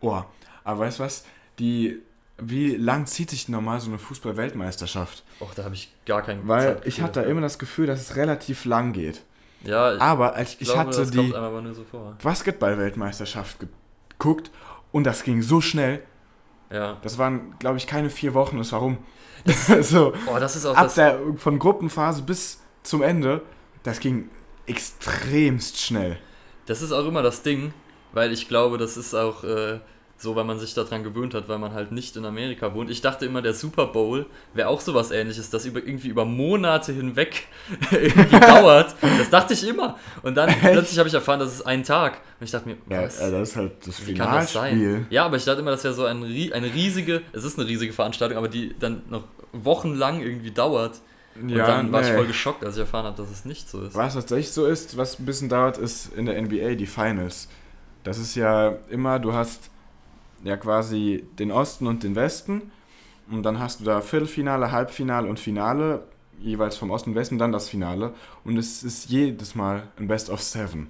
[0.00, 0.22] Oh,
[0.64, 1.24] aber weißt du was?
[1.58, 2.00] Die,
[2.38, 5.24] wie lang zieht sich normal so eine Fußball-Weltmeisterschaft?
[5.40, 8.16] Och, da habe ich gar keinen Weil ich hatte da immer das Gefühl, dass es
[8.16, 9.22] relativ lang geht.
[9.64, 11.34] Ja, ich, Aber als ich, glaube, hatte die
[11.74, 12.14] so.
[12.22, 13.58] Basketball-Weltmeisterschaft
[14.10, 14.50] geguckt
[14.92, 16.02] und das ging so schnell.
[16.70, 16.98] Ja.
[17.02, 18.58] Das waren, glaube ich, keine vier Wochen.
[18.58, 18.98] Das warum?
[19.80, 20.94] so, Oh, das ist auch ab das.
[20.94, 23.42] der, von Gruppenphase bis zum Ende,
[23.82, 24.28] das ging
[24.66, 26.18] extremst schnell.
[26.66, 27.72] Das ist auch immer das Ding,
[28.12, 29.80] weil ich glaube, das ist auch äh,
[30.20, 32.90] so, weil man sich daran gewöhnt hat, weil man halt nicht in Amerika wohnt.
[32.90, 36.92] Ich dachte immer, der Super Bowl wäre auch sowas ähnliches, das über, irgendwie über Monate
[36.92, 37.46] hinweg
[37.92, 38.96] irgendwie dauert.
[39.00, 39.96] Das dachte ich immer.
[40.22, 42.20] Und dann plötzlich habe ich erfahren, das ist ein Tag.
[42.40, 43.20] Und ich dachte mir, Ja, was?
[43.20, 45.06] äh, das ist halt das Wie kann das sein?
[45.08, 47.92] Ja, aber ich dachte immer, das wäre so ein, eine riesige, es ist eine riesige
[47.92, 51.00] Veranstaltung, aber die dann noch wochenlang irgendwie dauert.
[51.40, 52.14] Und Ja, dann war ich nee.
[52.16, 53.94] voll geschockt, als ich erfahren habe, dass es nicht so ist.
[53.94, 57.46] Was tatsächlich so ist, was ein bisschen dauert, ist in der NBA die Finals.
[58.02, 59.70] Das ist ja immer, du hast
[60.44, 62.70] ja quasi den Osten und den Westen
[63.30, 66.02] und dann hast du da Viertelfinale, Halbfinale und Finale,
[66.38, 70.30] jeweils vom Osten und Westen, dann das Finale und es ist jedes Mal ein Best
[70.30, 70.88] of Seven.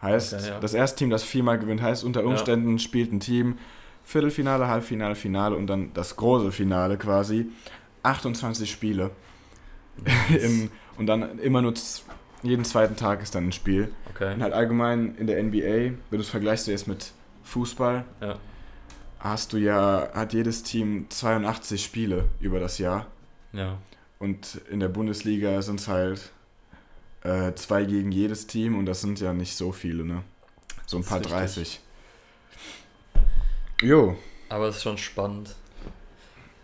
[0.00, 0.60] Heißt, Okay, ja.
[0.60, 3.58] das erste Team, das viermal gewinnt, heißt unter Umständen spielt ein Team
[4.08, 7.50] Viertelfinale, Halbfinale, Finale und dann das große Finale quasi.
[8.04, 9.10] 28 Spiele.
[10.30, 11.74] Im, und dann immer nur
[12.42, 13.92] jeden zweiten Tag ist dann ein Spiel.
[14.14, 14.32] Okay.
[14.32, 17.12] Und halt allgemein in der NBA, wenn du es vergleichst du jetzt mit
[17.48, 18.36] Fußball, Ja.
[19.20, 23.06] hast du ja, hat jedes Team 82 Spiele über das Jahr.
[23.52, 23.78] Ja.
[24.18, 26.32] Und in der Bundesliga sind es halt
[27.22, 30.22] äh, zwei gegen jedes Team und das sind ja nicht so viele, ne?
[30.86, 31.58] So ein paar ist 30.
[31.58, 31.80] richtig.
[33.82, 34.16] Jo,
[34.48, 35.54] Aber es ist schon spannend.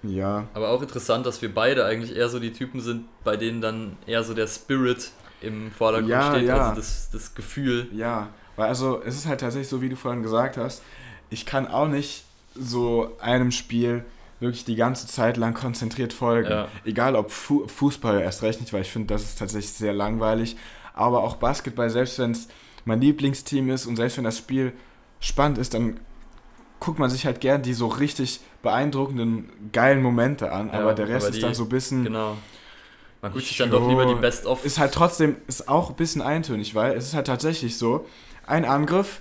[0.03, 0.49] ja.
[0.55, 3.97] Aber auch interessant, dass wir beide eigentlich eher so die Typen sind, bei denen dann
[4.07, 6.57] eher so der Spirit im Vordergrund Ja, steht, ja.
[6.71, 7.89] also das, das Gefühl.
[7.93, 10.83] Ja, weil also es ist halt tatsächlich so, wie du vorhin gesagt hast,
[11.31, 14.05] ich kann auch nicht so einem Spiel
[14.41, 16.51] wirklich die ganze Zeit lang konzentriert folgen.
[16.51, 16.69] Ja.
[16.85, 20.57] Egal ob Fu Fußball erst recht nicht, weil ich finde, das ist tatsächlich sehr langweilig.
[20.93, 22.49] Aber auch Basketball, selbst wenn es
[22.85, 24.73] mein Lieblingsteam ist und selbst wenn das Spiel
[25.21, 25.99] spannend ist, dann
[26.81, 30.69] guckt man sich halt gern die so richtig beeindruckenden, geilen Momente an.
[30.69, 32.05] Ja, aber der Rest aber ist die- dann so ein bisschen...
[32.05, 32.37] Genau.
[33.23, 34.67] Man guckt sich dann doch lieber die Best-of.
[34.67, 38.07] ist halt trotzdem, ist auch ein bisschen eintönig, weil es ist halt tatsächlich so,
[38.47, 39.21] ein Angriff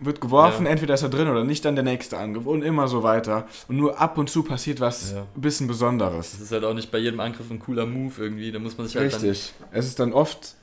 [0.00, 0.70] wird geworfen, Ja.
[0.72, 3.48] entweder ist er drin oder nicht, dann der nächste Angriff und immer so weiter.
[3.66, 5.26] Und nur ab und zu passiert was Ja.
[5.34, 6.32] ein bisschen Besonderes.
[6.32, 8.52] Das ist halt auch nicht bei jedem Angriff ein cooler Move irgendwie.
[8.52, 9.52] Da muss man sich halt Richtig.
[9.72, 10.54] Es ist dann oft,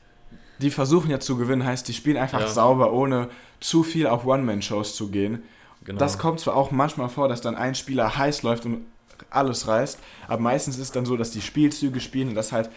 [0.59, 2.47] die versuchen ja zu gewinnen, heißt, die spielen einfach Ja.
[2.47, 3.27] sauber, ohne
[3.59, 5.43] zu viel auf One-Man-Shows zu gehen.
[5.83, 5.99] Genau.
[5.99, 8.85] Das kommt zwar auch manchmal vor, dass dann ein Spieler heiß läuft und
[9.29, 12.69] alles reißt, aber meistens ist es dann so, dass die Spielzüge spielen und das halt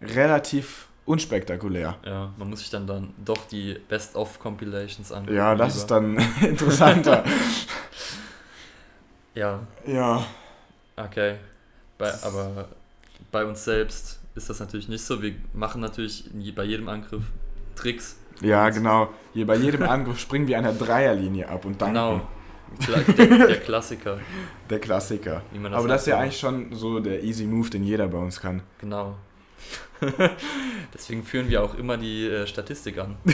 [0.00, 1.96] relativ unspektakulär.
[2.04, 5.36] ja, man muss sich dann, dann doch die Best-of-Compilations angucken.
[5.36, 5.78] Ja, das lieber.
[5.78, 6.18] ist dann
[6.48, 7.24] interessanter.
[9.34, 10.24] Ja, ja.
[10.96, 11.36] okay.
[11.96, 12.68] Bei, aber
[13.32, 15.22] bei uns selbst ist das natürlich nicht so.
[15.22, 17.24] Wir machen natürlich bei jedem Angriff
[17.74, 18.18] Tricks.
[18.40, 19.08] Ja, genau.
[19.32, 21.94] Hier bei jedem Angriff springen wir an der Dreierlinie ab und danken.
[21.94, 22.20] Genau.
[22.86, 24.18] Der, der Klassiker.
[24.68, 25.42] Der Klassiker.
[25.72, 28.62] Aber das ist ja eigentlich schon so der easy Move, den jeder bei uns kann.
[28.78, 29.16] Genau.
[30.94, 33.16] Deswegen führen wir auch immer die äh, Statistik an.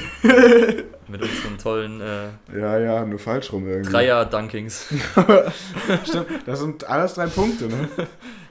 [1.08, 3.92] Mit unseren tollen äh, Ja, ja, nur falsch rum irgendwie.
[3.92, 4.86] Dreier-Dunkings.
[6.04, 7.88] Stimmt, das sind alles drei Punkte, ne?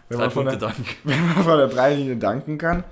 [0.10, 0.86] Wenn Drei man, von Punkte der, Dank.
[1.04, 2.84] wenn man von der Dreilinie danken kann.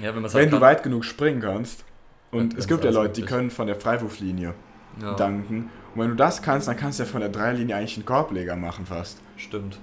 [0.00, 0.60] Ja, wenn, wenn halt du kann.
[0.60, 1.84] weit genug springen kannst.
[2.30, 3.36] Und es gibt ja Leute, die möglich.
[3.36, 4.54] können von der Freiwurflinie
[5.00, 5.70] Ja, danken.
[5.94, 8.54] Und wenn du das kannst, dann kannst du ja von der Dreilinie eigentlich einen Korbleger
[8.54, 9.18] machen fast.
[9.36, 9.80] stimmt.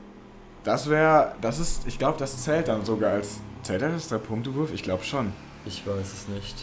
[0.64, 4.74] Das wäre, das ist, ich glaube, das zählt dann sogar als, zählt das als Drei-Punkte-Wurf?
[4.74, 5.34] Ich glaube schon.
[5.66, 6.56] Ich weiß es nicht.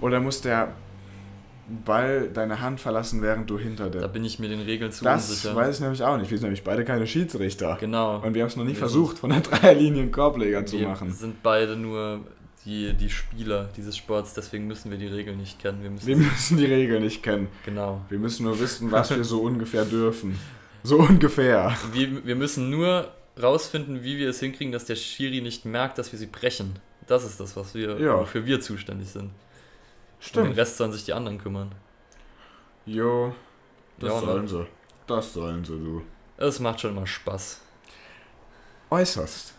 [0.00, 0.72] Oder muss der
[1.84, 4.08] Ball deine Hand verlassen, während du hinter Da der...
[4.08, 5.54] bin ich mir den Regeln zu Das unsicher.
[5.54, 6.30] weiß ich nämlich auch nicht.
[6.30, 7.76] Wir sind nämlich beide keine Schiedsrichter.
[7.78, 8.20] Genau.
[8.20, 10.88] Und wir haben es noch nie Wir versucht, von der Dreierlinie einen Korbleger zu wir
[10.88, 11.12] machen.
[11.12, 12.20] sind beide nur
[12.64, 15.82] die, die Spieler dieses Sports, deswegen müssen wir die Regeln nicht kennen.
[15.82, 17.48] Wir müssen, Wir müssen die Regeln nicht kennen.
[17.66, 18.00] genau.
[18.08, 20.38] Wir müssen nur wissen, was wir so ungefähr dürfen.
[20.84, 21.76] So ungefähr.
[21.92, 23.08] Wir, wir müssen nur
[23.42, 26.78] rausfinden, wie wir es hinkriegen, dass der Schiri nicht merkt, dass wir sie brechen.
[27.06, 28.18] Das ist das, was wir, Ja.
[28.18, 29.24] wofür wir zuständig sind.
[29.24, 30.56] Um den Stimmt.
[30.56, 31.72] Rest sollen sich die anderen kümmern.
[32.86, 33.34] Jo,
[33.98, 34.26] das Ja, ne?
[34.26, 34.66] sollen sie.
[35.06, 36.02] Das sollen sie, du.
[36.36, 37.60] Es macht schon immer Spaß.
[38.90, 39.54] Äußerst.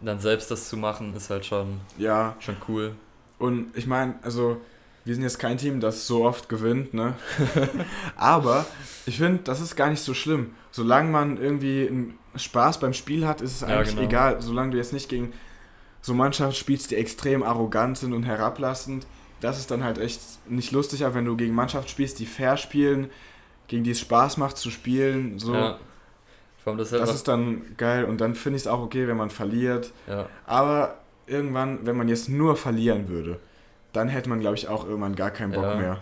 [0.00, 2.94] Dann selbst das zu machen, ist halt schon, Ja, schon cool.
[3.38, 4.60] und ich meine, also,
[5.04, 7.14] wir sind jetzt kein Team, das so oft gewinnt, ne?
[8.16, 8.64] Aber
[9.06, 10.52] ich finde, das ist gar nicht so schlimm.
[10.70, 14.02] Solange man irgendwie Spaß beim Spiel hat, ist es Ja, eigentlich genau.
[14.08, 14.42] egal.
[14.42, 15.32] Solange du jetzt nicht gegen
[16.00, 19.06] so Mannschaften spielst, die extrem arrogant sind und herablassend,
[19.40, 21.04] das ist dann halt echt nicht lustig.
[21.04, 23.10] Aber wenn du gegen Mannschaften spielst, die fair spielen,
[23.68, 25.78] gegen die es Spaß macht zu spielen, so, Ja.
[26.64, 28.06] Das, ist halt das ist dann geil.
[28.06, 29.92] Und dann finde ich es auch okay, wenn man verliert.
[30.08, 30.26] ja.
[30.46, 33.38] Aber irgendwann, wenn man jetzt nur verlieren würde,
[33.94, 35.74] dann hätte man, glaube ich, auch irgendwann gar keinen Bock Ja.
[35.76, 35.98] mehr.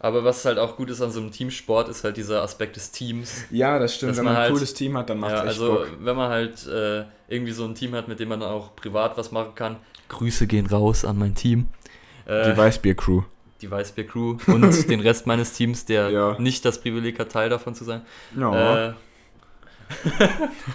[0.00, 2.92] Aber was halt auch gut ist an so einem Teamsport, ist halt dieser Aspekt des
[2.92, 3.44] Teams.
[3.50, 4.16] Ja, das stimmt.
[4.16, 5.88] Wenn man man ein halt- cooles Team hat, dann macht es Ja, echt also Bock.
[6.00, 9.32] wenn man halt äh, irgendwie so ein Team hat, mit dem man auch privat was
[9.32, 9.76] machen kann.
[10.08, 11.66] Grüße gehen raus an mein Team.
[12.26, 13.22] Äh, Die Weißbier-Crew.
[13.60, 16.36] die Weißbier-Crew und den Rest meines Teams, der Ja.
[16.38, 18.02] nicht das Privileg hat, Teil davon zu sein.
[18.38, 18.90] Ja.
[18.90, 18.92] Äh,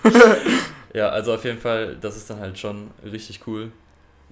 [0.94, 3.72] ja, also auf jeden Fall, das ist dann halt schon richtig cool,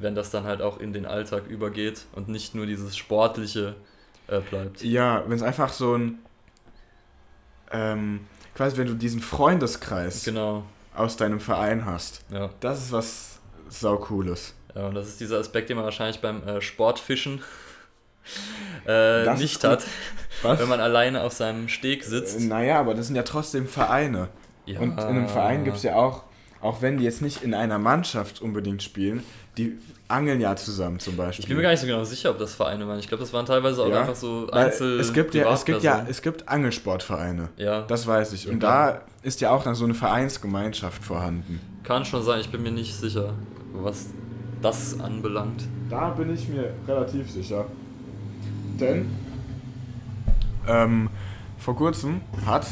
[0.01, 3.75] wenn das dann halt auch in den Alltag übergeht und nicht nur dieses Sportliche
[4.27, 4.83] äh, bleibt.
[4.83, 6.19] ja, wenn es einfach so ein.
[7.71, 8.21] Ähm,
[8.55, 12.49] quasi, wenn du diesen Freundeskreis Genau, aus deinem Verein hast, ja.
[12.59, 14.53] das ist was sau cooles.
[14.75, 14.87] ja.
[14.87, 17.41] Und das ist dieser Aspekt, den man wahrscheinlich beim äh, Sportfischen
[18.87, 19.83] äh, nicht hat,
[20.41, 20.59] Was?
[20.59, 22.39] wenn man alleine auf seinem Steg sitzt.
[22.39, 24.27] Äh, naja, aber das sind ja trotzdem Vereine.
[24.65, 24.79] Ja.
[24.79, 26.23] Und in einem Verein gibt es ja auch,
[26.61, 29.23] auch wenn die jetzt nicht in einer Mannschaft unbedingt spielen,
[29.57, 31.43] die angeln ja zusammen zum Beispiel.
[31.43, 32.99] Ich bin mir gar nicht so genau sicher, ob das Vereine waren.
[32.99, 35.83] Ich glaube, das waren teilweise auch Ja, einfach so Einzel es gibt ja, es gibt
[35.83, 37.49] ja, es gibt Angelsportvereine.
[37.57, 38.47] ja, Das weiß ich.
[38.47, 41.59] Und Ja, da ist ja auch dann so eine Vereinsgemeinschaft vorhanden.
[41.83, 42.39] kann schon sein.
[42.41, 43.33] Ich bin mir nicht sicher,
[43.73, 44.07] was
[44.61, 45.63] das anbelangt.
[45.89, 47.65] Da bin ich mir relativ sicher.
[48.79, 49.09] Denn
[50.67, 51.09] ähm,
[51.57, 52.65] vor kurzem hat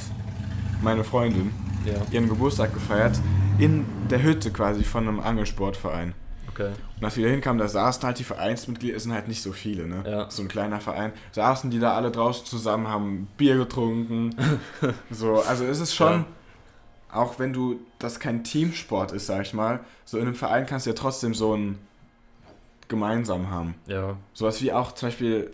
[0.82, 1.52] meine Freundin
[1.92, 3.20] Ja, ihren Geburtstag gefeiert
[3.58, 6.14] in der Hütte quasi von einem Angelsportverein.
[6.50, 6.72] okay.
[6.98, 9.52] Und als wir da hinkamen, da saßen halt die Vereinsmitglieder, es sind halt nicht so
[9.54, 10.04] viele, ne?
[10.06, 10.30] Ja.
[10.30, 11.14] So ein kleiner Verein.
[11.32, 14.36] Saßen die da alle draußen zusammen, haben Bier getrunken.
[15.10, 16.26] so, also es ist schon, Ja.
[17.14, 20.86] auch wenn du das kein Teamsport ist, sag ich mal, so in einem Verein kannst
[20.86, 21.78] du ja trotzdem so ein
[22.88, 23.76] gemeinsam haben.
[23.88, 25.54] Ja, Sowas wie auch zum Beispiel,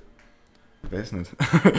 [0.90, 1.32] weiß nicht,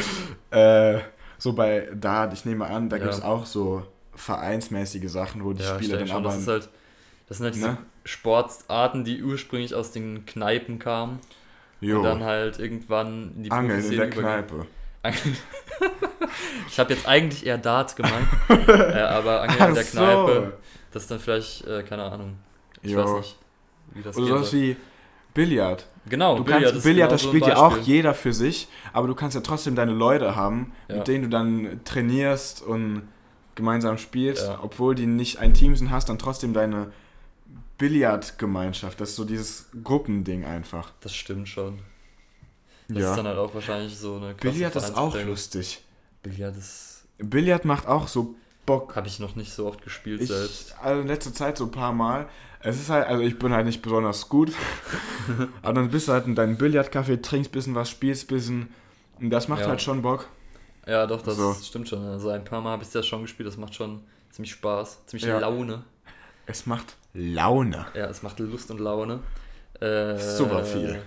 [0.50, 0.98] äh,
[1.38, 3.02] so bei Dart, ich nehme an, da Ja.
[3.02, 3.82] gibt es auch so
[4.16, 6.16] vereinsmäßige Sachen, wo die ja, Spieler dann schon.
[6.16, 6.30] aber...
[6.30, 6.68] Das, ist halt,
[7.28, 7.78] das sind halt diese Ne?
[8.04, 11.18] Sportarten, die ursprünglich aus den Kneipen kamen
[11.80, 14.10] jo, und dann halt irgendwann in die Angeln in der.
[14.10, 14.66] Kneipe.
[16.68, 18.26] Ich habe jetzt eigentlich eher Dart gemeint,
[18.68, 19.98] äh, aber Angeln in der Ach so.
[19.98, 20.58] Kneipe,
[20.92, 22.36] das ist dann vielleicht, äh, keine Ahnung,
[22.82, 22.98] ich Jo.
[23.04, 23.36] weiß nicht,
[23.94, 24.76] wie das Oder sowas wie
[25.32, 25.86] Billard.
[26.08, 29.06] Genau, Du Billard, kannst, Billard, genau das so spielt ja auch jeder für sich, aber
[29.08, 30.96] du kannst ja trotzdem deine Leute haben, Ja.
[30.96, 33.08] mit denen du dann trainierst und
[33.56, 34.60] gemeinsam spielst, Ja.
[34.62, 36.92] obwohl die nicht ein Team sind, hast dann trotzdem deine
[37.78, 39.00] Billardgemeinschaft.
[39.00, 40.92] Das ist so dieses Gruppending einfach.
[41.00, 41.80] Das stimmt schon.
[42.88, 43.10] Das ja.
[43.10, 45.82] ist dann halt auch wahrscheinlich so eine Billard ist auch lustig.
[46.22, 47.04] Billard ist.
[47.18, 48.96] Billard macht auch so Bock.
[48.96, 50.74] Habe ich noch nicht so oft gespielt Ich, selbst.
[50.82, 52.28] also in letzter Zeit so ein paar Mal.
[52.60, 54.52] Es ist halt, also ich bin halt nicht besonders gut.
[55.62, 58.68] aber dann bist du halt in deinem Billardcafé, trinkst ein bisschen was, spielst ein bisschen.
[59.20, 59.68] Und das macht Ja.
[59.68, 60.28] halt schon Bock.
[60.86, 61.52] Ja, doch, das So.
[61.54, 62.04] stimmt schon.
[62.06, 63.48] Also ein paar Mal habe ich das schon gespielt.
[63.48, 65.38] Das macht schon ziemlich Spaß, ziemlich Ja.
[65.38, 65.84] Laune.
[66.46, 67.86] Es macht Laune.
[67.94, 69.20] Ja, es macht Lust und Laune.
[69.80, 71.02] Äh, Super viel.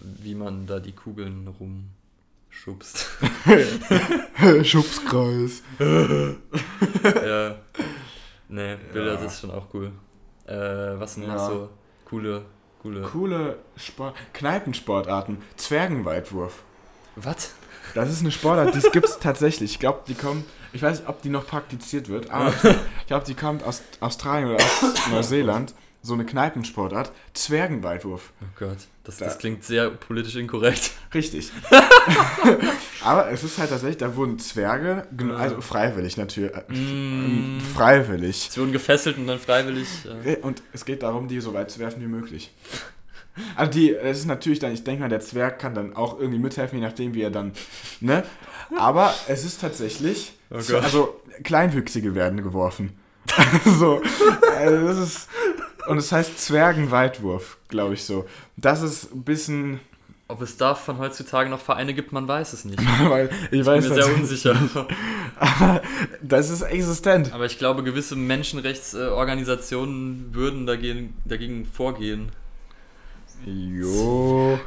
[0.00, 3.06] Wie man da die Kugeln rumschubst.
[4.62, 5.62] Schubskreis.
[5.78, 7.56] ja.
[8.48, 9.26] Nee, Billard Ja.
[9.26, 9.90] ist schon auch cool.
[10.46, 10.54] Äh,
[11.00, 11.46] was sind noch Ja.
[11.48, 11.70] so
[12.04, 12.42] coole,
[12.82, 13.00] coole.
[13.02, 15.38] Coole Sport Kneipensportarten.
[15.56, 16.62] Zwergenweitwurf.
[17.16, 17.54] Was?
[17.96, 19.72] Das ist eine Sportart, die gibt es tatsächlich.
[19.72, 22.52] Ich glaube, die kommt, ich weiß nicht, ob die noch praktiziert wird, aber
[23.00, 25.74] ich glaube, die kommt aus Australien oder aus Neuseeland.
[26.02, 27.10] So eine Kneipensportart.
[27.34, 28.32] Zwergenweitwurf.
[28.40, 30.92] Oh Gott, das, Da- das klingt sehr politisch inkorrekt.
[31.12, 31.50] Richtig.
[33.02, 37.60] aber es ist halt tatsächlich, da wurden Zwerge, gen- also freiwillig natürlich, äh, Mm.
[37.74, 38.48] freiwillig.
[38.52, 39.88] Sie wurden gefesselt und dann freiwillig.
[40.24, 42.52] Äh, Und es geht darum, die so weit zu werfen wie möglich.
[43.54, 46.38] Also die, es ist natürlich dann, ich denke mal, der Zwerg kann dann auch irgendwie
[46.38, 47.52] mithelfen, je nachdem, wie er dann,
[48.00, 48.24] ne?
[48.76, 52.98] Aber es ist tatsächlich, Oh so, also Kleinwüchsige werden geworfen.
[53.64, 54.00] so,
[54.58, 55.28] also das ist,
[55.88, 58.26] und es heißt Zwergenweitwurf, glaube ich so.
[58.56, 59.80] Das ist ein bisschen,
[60.28, 62.80] ob es davon heutzutage noch Vereine gibt, man weiß es nicht.
[62.80, 62.86] ich
[63.60, 64.56] Ich weiß bin mir sehr unsicher.
[65.36, 65.82] Aber
[66.22, 67.32] das ist existent.
[67.32, 72.30] Aber ich glaube, gewisse Menschenrechtsorganisationen würden dagegen, dagegen vorgehen.
[73.44, 74.58] Jo.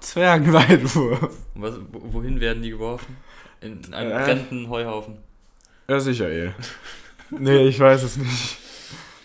[0.00, 1.30] Zwergenweitwurf.
[1.54, 3.16] Was, wo- wohin werden die geworfen?
[3.60, 4.24] In einen Äh.
[4.24, 5.18] brennenden Heuhaufen.
[5.88, 6.52] Ja, sicher, eh.
[7.30, 8.58] nee, ich weiß es nicht.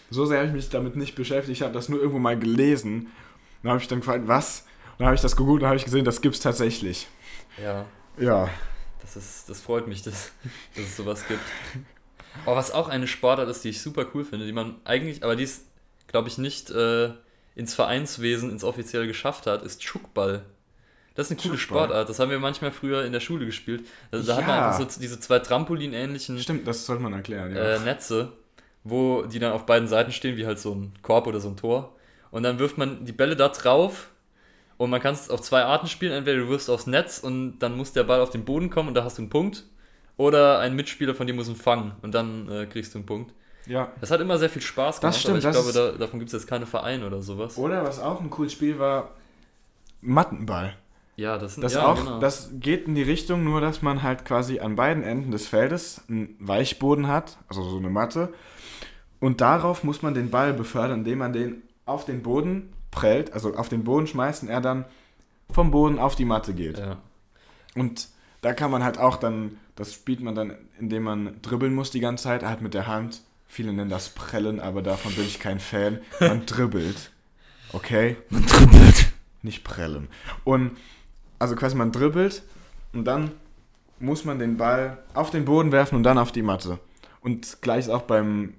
[0.10, 1.58] So sehr habe ich mich damit nicht beschäftigt.
[1.58, 3.08] Ich habe das nur irgendwo mal gelesen.
[3.63, 4.65] Dann habe ich dann gefragt, was?
[4.97, 7.08] Dann habe ich das gegoogelt und habe ich gesehen, das gibt's tatsächlich.
[7.62, 7.86] Ja,
[8.17, 8.49] Ja.
[9.01, 10.32] das, ist, das freut mich, dass,
[10.75, 11.41] dass es sowas gibt.
[12.45, 15.36] Aber was auch eine Sportart ist, die ich super cool finde, die man eigentlich, aber
[15.36, 15.65] die es,
[16.08, 17.10] glaube ich, nicht äh,
[17.57, 20.43] ins Vereinswesen, ins offizielle geschafft hat, ist Schuckball.
[21.15, 21.85] Das ist eine coole Schuckball?
[21.85, 22.09] Sportart.
[22.09, 23.83] Das haben wir manchmal früher in der Schule gespielt.
[24.11, 24.67] Also, da hat man Ja.
[24.69, 27.61] einfach so diese zwei Trampolin-ähnlichen Stimmt, das sollte man erklären, ja.
[27.75, 28.31] äh, Netze,
[28.83, 31.57] wo die dann auf beiden Seiten stehen, wie halt so ein Korb oder so ein
[31.57, 31.95] Tor.
[32.29, 34.11] Und dann wirft man die Bälle da drauf
[34.77, 36.11] und man kann es auf zwei Arten spielen.
[36.11, 38.93] Entweder du wirfst aufs Netz und dann muss der Ball auf den Boden kommen und
[38.93, 39.63] da hast du einen Punkt.
[40.17, 43.33] Oder ein Mitspieler von dir muss ihn fangen und dann äh, kriegst du einen Punkt.
[43.67, 43.91] Ja.
[43.99, 46.19] Das hat immer sehr viel Spaß gemacht, Das stimmt, aber ich das glaube, da, davon
[46.19, 47.58] gibt es jetzt keine Vereine oder sowas.
[47.58, 49.12] Oder was auch ein cooles Spiel war,
[50.01, 50.75] Mattenball.
[51.15, 52.19] Ja, das Das ja, auch, genau.
[52.19, 56.01] das geht in die Richtung, nur dass man halt quasi an beiden Enden des Feldes
[56.08, 58.34] einen Weichboden hat, also so eine Matte.
[59.19, 63.56] Und darauf muss man den Ball befördern, indem man den auf den Boden prellt, also
[63.56, 64.86] auf den Boden schmeißt und er dann
[65.49, 66.77] vom Boden auf die Matte geht.
[66.77, 66.97] ja.
[67.75, 68.10] Und
[68.41, 71.99] da kann man halt auch dann, das spielt man dann, indem man dribbeln muss die
[71.99, 73.21] ganze Zeit, halt mit der Hand.
[73.47, 75.99] Viele nennen das Prellen, aber davon bin ich kein Fan.
[76.19, 77.12] Man dribbelt.
[77.73, 78.17] Okay?
[78.29, 79.13] Man dribbelt.
[79.41, 80.10] Nicht prellen.
[80.43, 80.77] Und
[81.39, 82.43] also quasi man dribbelt
[82.93, 83.31] und dann
[83.99, 86.79] muss man den Ball auf den Boden werfen und dann auf die Matte.
[87.21, 88.53] Und gleich auch beim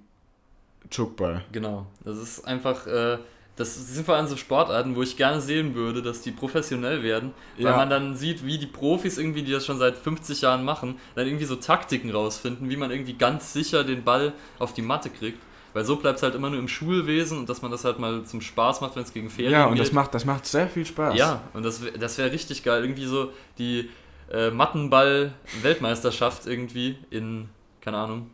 [0.90, 1.44] Chukball.
[1.52, 1.86] Genau.
[2.04, 3.18] Das ist einfach, äh,
[3.58, 7.32] das sind vor allem so Sportarten, wo ich gerne sehen würde, dass die professionell werden,
[7.56, 7.76] weil Ja.
[7.76, 11.26] man dann sieht, wie die Profis irgendwie, die das schon seit 50 Jahren machen, dann
[11.26, 15.40] irgendwie so Taktiken rausfinden, wie man irgendwie ganz sicher den Ball auf die Matte kriegt.
[15.74, 18.24] Weil so bleibt es halt immer nur im Schulwesen und dass man das halt mal
[18.24, 19.82] zum Spaß macht, wenn es gegen Ferien Ja, und geht.
[19.82, 21.14] das macht, das macht sehr viel Spaß.
[21.16, 22.82] Ja, und das, wär- das wäre richtig geil.
[22.82, 23.90] Irgendwie so die
[24.32, 27.48] äh, Mattenball-Weltmeisterschaft irgendwie in,
[27.80, 28.30] keine Ahnung,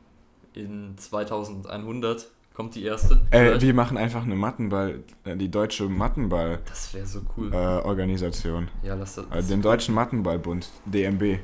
[0.55, 3.21] in 2100 kommt die erste.
[3.31, 6.65] Äh, wir machen einfach eine Mattenball, äh, die deutsche Mattenball-Organisation.
[6.67, 7.53] das wäre so cool.
[7.53, 8.69] Äh, Organisation.
[8.83, 9.31] ja, lass das.
[9.31, 11.41] Also den Deutschen Mattenballbund, DMB.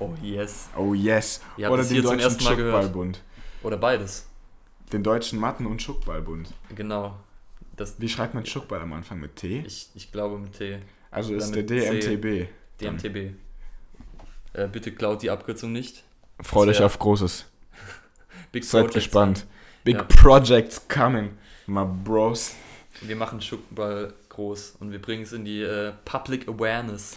[0.00, 0.68] oh, yes.
[0.76, 1.40] Oh yes.
[1.56, 2.40] Ihr Oder den Deutschen.
[2.40, 3.20] Schuckballbund.
[3.62, 4.26] Oder beides.
[4.92, 6.52] Den Deutschen Matten- und Schuckballbund.
[6.74, 7.16] Genau.
[7.76, 9.62] Das, Wie schreibt man Schuckball am Anfang mit T?
[9.66, 10.78] ich, ich glaube mit T.
[11.10, 12.16] Also ist Oder der mit C.
[12.16, 12.48] DMTB.
[12.80, 13.34] DMTB.
[14.54, 16.04] Äh, bitte klaut die Abkürzung nicht.
[16.40, 17.46] Freu Das dich wär- auf Großes.
[18.52, 19.46] Big Seid Projects gespannt.
[19.84, 20.04] Big Ja.
[20.04, 21.30] Projects coming,
[21.66, 22.54] my bros.
[23.00, 27.16] Wir machen Schuckball groß und wir bringen es in die äh, Public Awareness.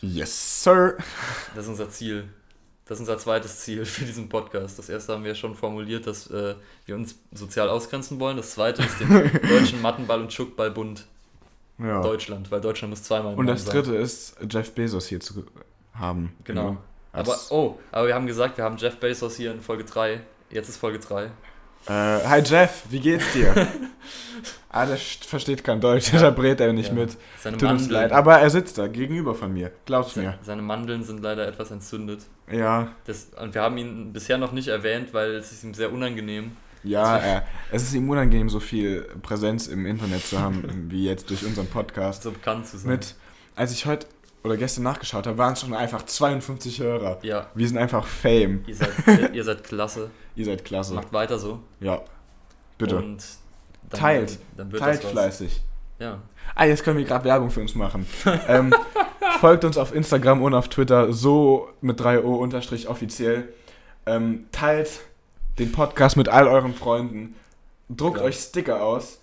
[0.00, 0.96] Yes, sir.
[1.54, 2.28] Das ist unser Ziel.
[2.86, 4.78] Das ist unser zweites Ziel für diesen Podcast.
[4.78, 6.54] Das erste haben wir schon formuliert, dass äh,
[6.86, 8.38] wir uns sozial ausgrenzen wollen.
[8.38, 9.08] Das zweite ist den
[9.48, 11.04] Deutschen Mattenball- und Schuckballbund
[11.78, 12.00] Ja.
[12.00, 13.74] Deutschland, weil Deutschland muss zweimal im Und das sein.
[13.74, 15.44] dritte ist, Jeff Bezos hier zu
[15.92, 16.34] haben.
[16.44, 16.78] Genau.
[17.12, 20.20] Aber, Als, oh, aber wir haben gesagt, wir haben Jeff Bezos hier in Folge 3.
[20.50, 21.30] Jetzt ist Folge 3.
[21.88, 21.92] äh,
[22.28, 23.54] hi Jeff, wie geht's dir?
[24.70, 26.94] ah, der st- versteht kein Deutsch, da brät er nicht Ja.
[26.94, 27.16] mit.
[27.40, 29.70] Seine Tut uns Mandeln, leid, aber er sitzt da gegenüber von mir.
[29.86, 30.38] Glaub's se- mir.
[30.42, 32.20] seine Mandeln sind leider etwas entzündet.
[32.50, 35.92] Ja, Das, und wir haben ihn bisher noch nicht erwähnt, weil es ist ihm sehr
[35.92, 36.52] unangenehm.
[36.84, 41.28] ja, er, es ist ihm unangenehm, so viel Präsenz im Internet zu haben, wie jetzt
[41.30, 42.22] durch unseren Podcast.
[42.22, 42.92] so bekannt zu sein.
[42.92, 43.14] Mit,
[43.56, 44.06] als ich heute
[44.48, 47.18] oder gestern nachgeschaut habe, waren es schon einfach 52 Hörer.
[47.22, 48.64] Ja, Wir sind einfach Fame.
[48.66, 48.90] ihr seid,
[49.34, 50.10] ihr, seid klasse.
[50.34, 50.94] Ihr seid klasse.
[50.94, 51.60] Macht weiter so.
[51.80, 52.00] Ja,
[52.78, 52.96] bitte.
[52.96, 53.22] Und
[53.90, 54.38] dann, Teilt.
[54.56, 55.62] Dann Teilt fleißig.
[55.98, 56.20] Ja.
[56.54, 58.06] Ah, jetzt können wir gerade Werbung für uns machen.
[58.48, 58.72] ähm,
[59.40, 63.48] folgt uns auf Instagram und auf Twitter, so mit 3O unterstrich offiziell.
[64.06, 65.00] Ähm, teilt
[65.58, 67.34] den Podcast mit all euren Freunden.
[67.90, 68.28] Druckt Klar.
[68.28, 69.20] euch Sticker aus.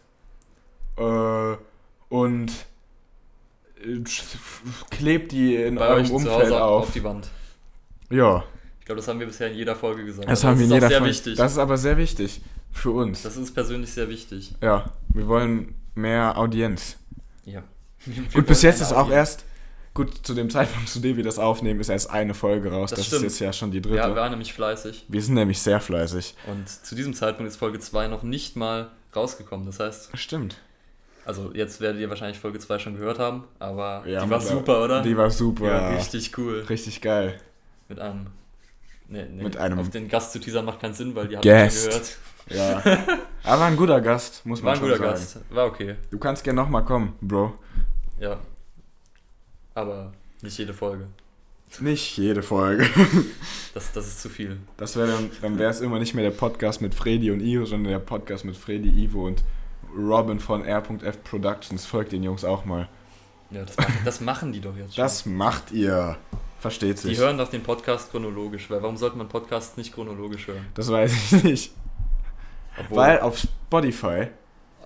[0.97, 1.55] Äh,
[2.09, 2.51] und
[4.89, 6.83] klebt die in Bei eurem Umfeld auf.
[6.87, 7.29] auf die Wand.
[8.09, 8.43] Ja,
[8.79, 10.29] Ich glaube, das haben wir bisher in jeder Folge gesagt.
[10.29, 11.05] das aber haben wir in ist jeder Folge.
[11.05, 11.37] wichtig.
[11.37, 13.23] Das ist aber sehr wichtig für uns.
[13.23, 14.53] das ist uns persönlich sehr wichtig.
[14.61, 16.97] ja, wir wollen mehr Audienz.
[17.45, 17.63] Ja.
[18.33, 19.45] Gut, bis jetzt ist auch erst,
[19.95, 22.91] gut, zu dem Zeitpunkt, zu dem wir das aufnehmen, ist erst eine Folge raus.
[22.91, 23.95] Das Das, ist jetzt ja schon die dritte.
[23.97, 25.05] Ja, wir waren nämlich fleißig.
[25.07, 26.35] wir sind nämlich sehr fleißig.
[26.47, 29.65] Und zu diesem Zeitpunkt ist Folge 2 noch nicht mal rausgekommen.
[29.65, 30.57] Das heißt, Stimmt.
[31.25, 34.83] Also jetzt werdet ihr wahrscheinlich Folge 2 schon gehört haben, aber Ja, die war super,
[34.83, 35.01] oder?
[35.01, 35.67] Die war super.
[35.67, 36.63] ja, richtig cool.
[36.69, 37.37] Richtig geil.
[37.89, 38.27] Mit einem.
[39.07, 41.43] Nee, nee, Mit einem Auf den Gast zu teasern macht keinen Sinn, weil die schon
[41.43, 41.87] Guest.
[41.87, 42.17] gehört.
[42.47, 43.03] Ja.
[43.43, 45.19] Aber ein guter Gast, muss War man ein schon guter sagen.
[45.19, 45.39] Gast.
[45.55, 45.95] War okay.
[46.11, 47.53] Du kannst gerne nochmal kommen, Bro.
[48.19, 48.39] Ja.
[49.73, 50.11] Aber
[50.41, 51.07] nicht jede Folge.
[51.79, 52.87] Nicht jede Folge.
[53.73, 54.55] Das, das ist zu viel.
[54.77, 57.65] Das wäre dann, dann wäre es immer nicht mehr der Podcast mit Freddy und Ivo,
[57.65, 59.43] sondern der Podcast mit Freddy, Ivo und
[59.95, 61.85] Robin von R.F Productions.
[61.85, 62.87] Folgt den Jungs auch mal.
[63.51, 65.03] Ja, das, machen, das machen die doch jetzt schon.
[65.03, 66.17] Das macht ihr.
[66.59, 67.17] Versteht die sich.
[67.19, 70.65] hören doch den Podcast chronologisch, weil warum sollte man Podcasts nicht chronologisch hören?
[70.73, 71.71] Das weiß ich nicht.
[72.77, 74.27] Obwohl, Weil auf Spotify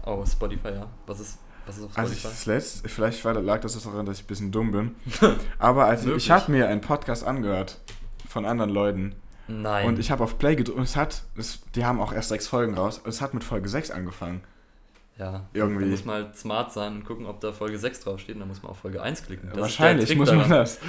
[0.05, 0.87] oh, Spotify, ja.
[1.05, 2.37] Was ist Was ist auf Als ich Spotify?
[2.37, 4.95] das letzte, vielleicht war, lag das daran, dass ich ein bisschen dumm bin.
[5.59, 6.25] Aber als ich, Wirklich?
[6.25, 7.79] ich habe mir einen Podcast angehört
[8.27, 9.15] von anderen Leuten
[9.47, 9.87] Nein.
[9.87, 12.47] und ich habe auf Play gedrückt und es hat, es, die haben auch erst sechs
[12.47, 13.01] Folgen raus.
[13.05, 14.41] Es hat mit Folge 6 angefangen.
[15.19, 18.35] Ja, irgendwie- Da muss man halt smart sein und gucken, ob da Folge 6 draufsteht.
[18.35, 19.47] Und dann muss man auf Folge 1 klicken.
[19.49, 20.79] Das der Wahrscheinlich muss man das.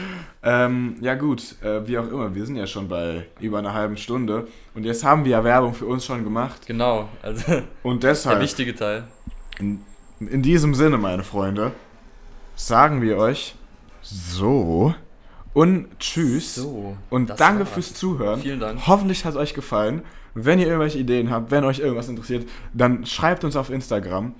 [0.42, 3.96] Ähm, ja gut, äh, wie auch immer, wir sind ja schon bei über einer halben
[3.96, 8.10] Stunde und jetzt haben wir ja Werbung für uns schon gemacht Genau, also und der
[8.12, 9.04] deshalb, wichtige Teil.
[9.58, 9.80] in,
[10.20, 11.72] in diesem Sinne, meine Freunde,
[12.54, 13.54] sagen wir euch
[14.02, 14.94] so
[15.52, 16.96] und tschüss So.
[17.10, 17.70] und danke war's.
[17.70, 18.40] fürs Zuhören.
[18.40, 18.86] Vielen Dank.
[18.86, 20.02] Hoffentlich hat es euch gefallen.
[20.34, 24.34] Wenn ihr irgendwelche Ideen habt, wenn euch irgendwas interessiert, dann schreibt uns auf Instagram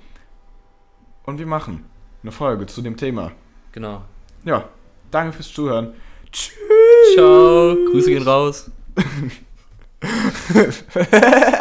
[1.24, 1.84] und wir machen
[2.22, 3.32] eine Folge zu dem Thema.
[3.72, 4.03] Genau.
[4.45, 4.68] Ja,
[5.11, 5.95] danke fürs Zuhören.
[6.30, 6.55] Tschüss.
[7.14, 7.76] Ciao.
[7.91, 8.70] Grüße gehen raus.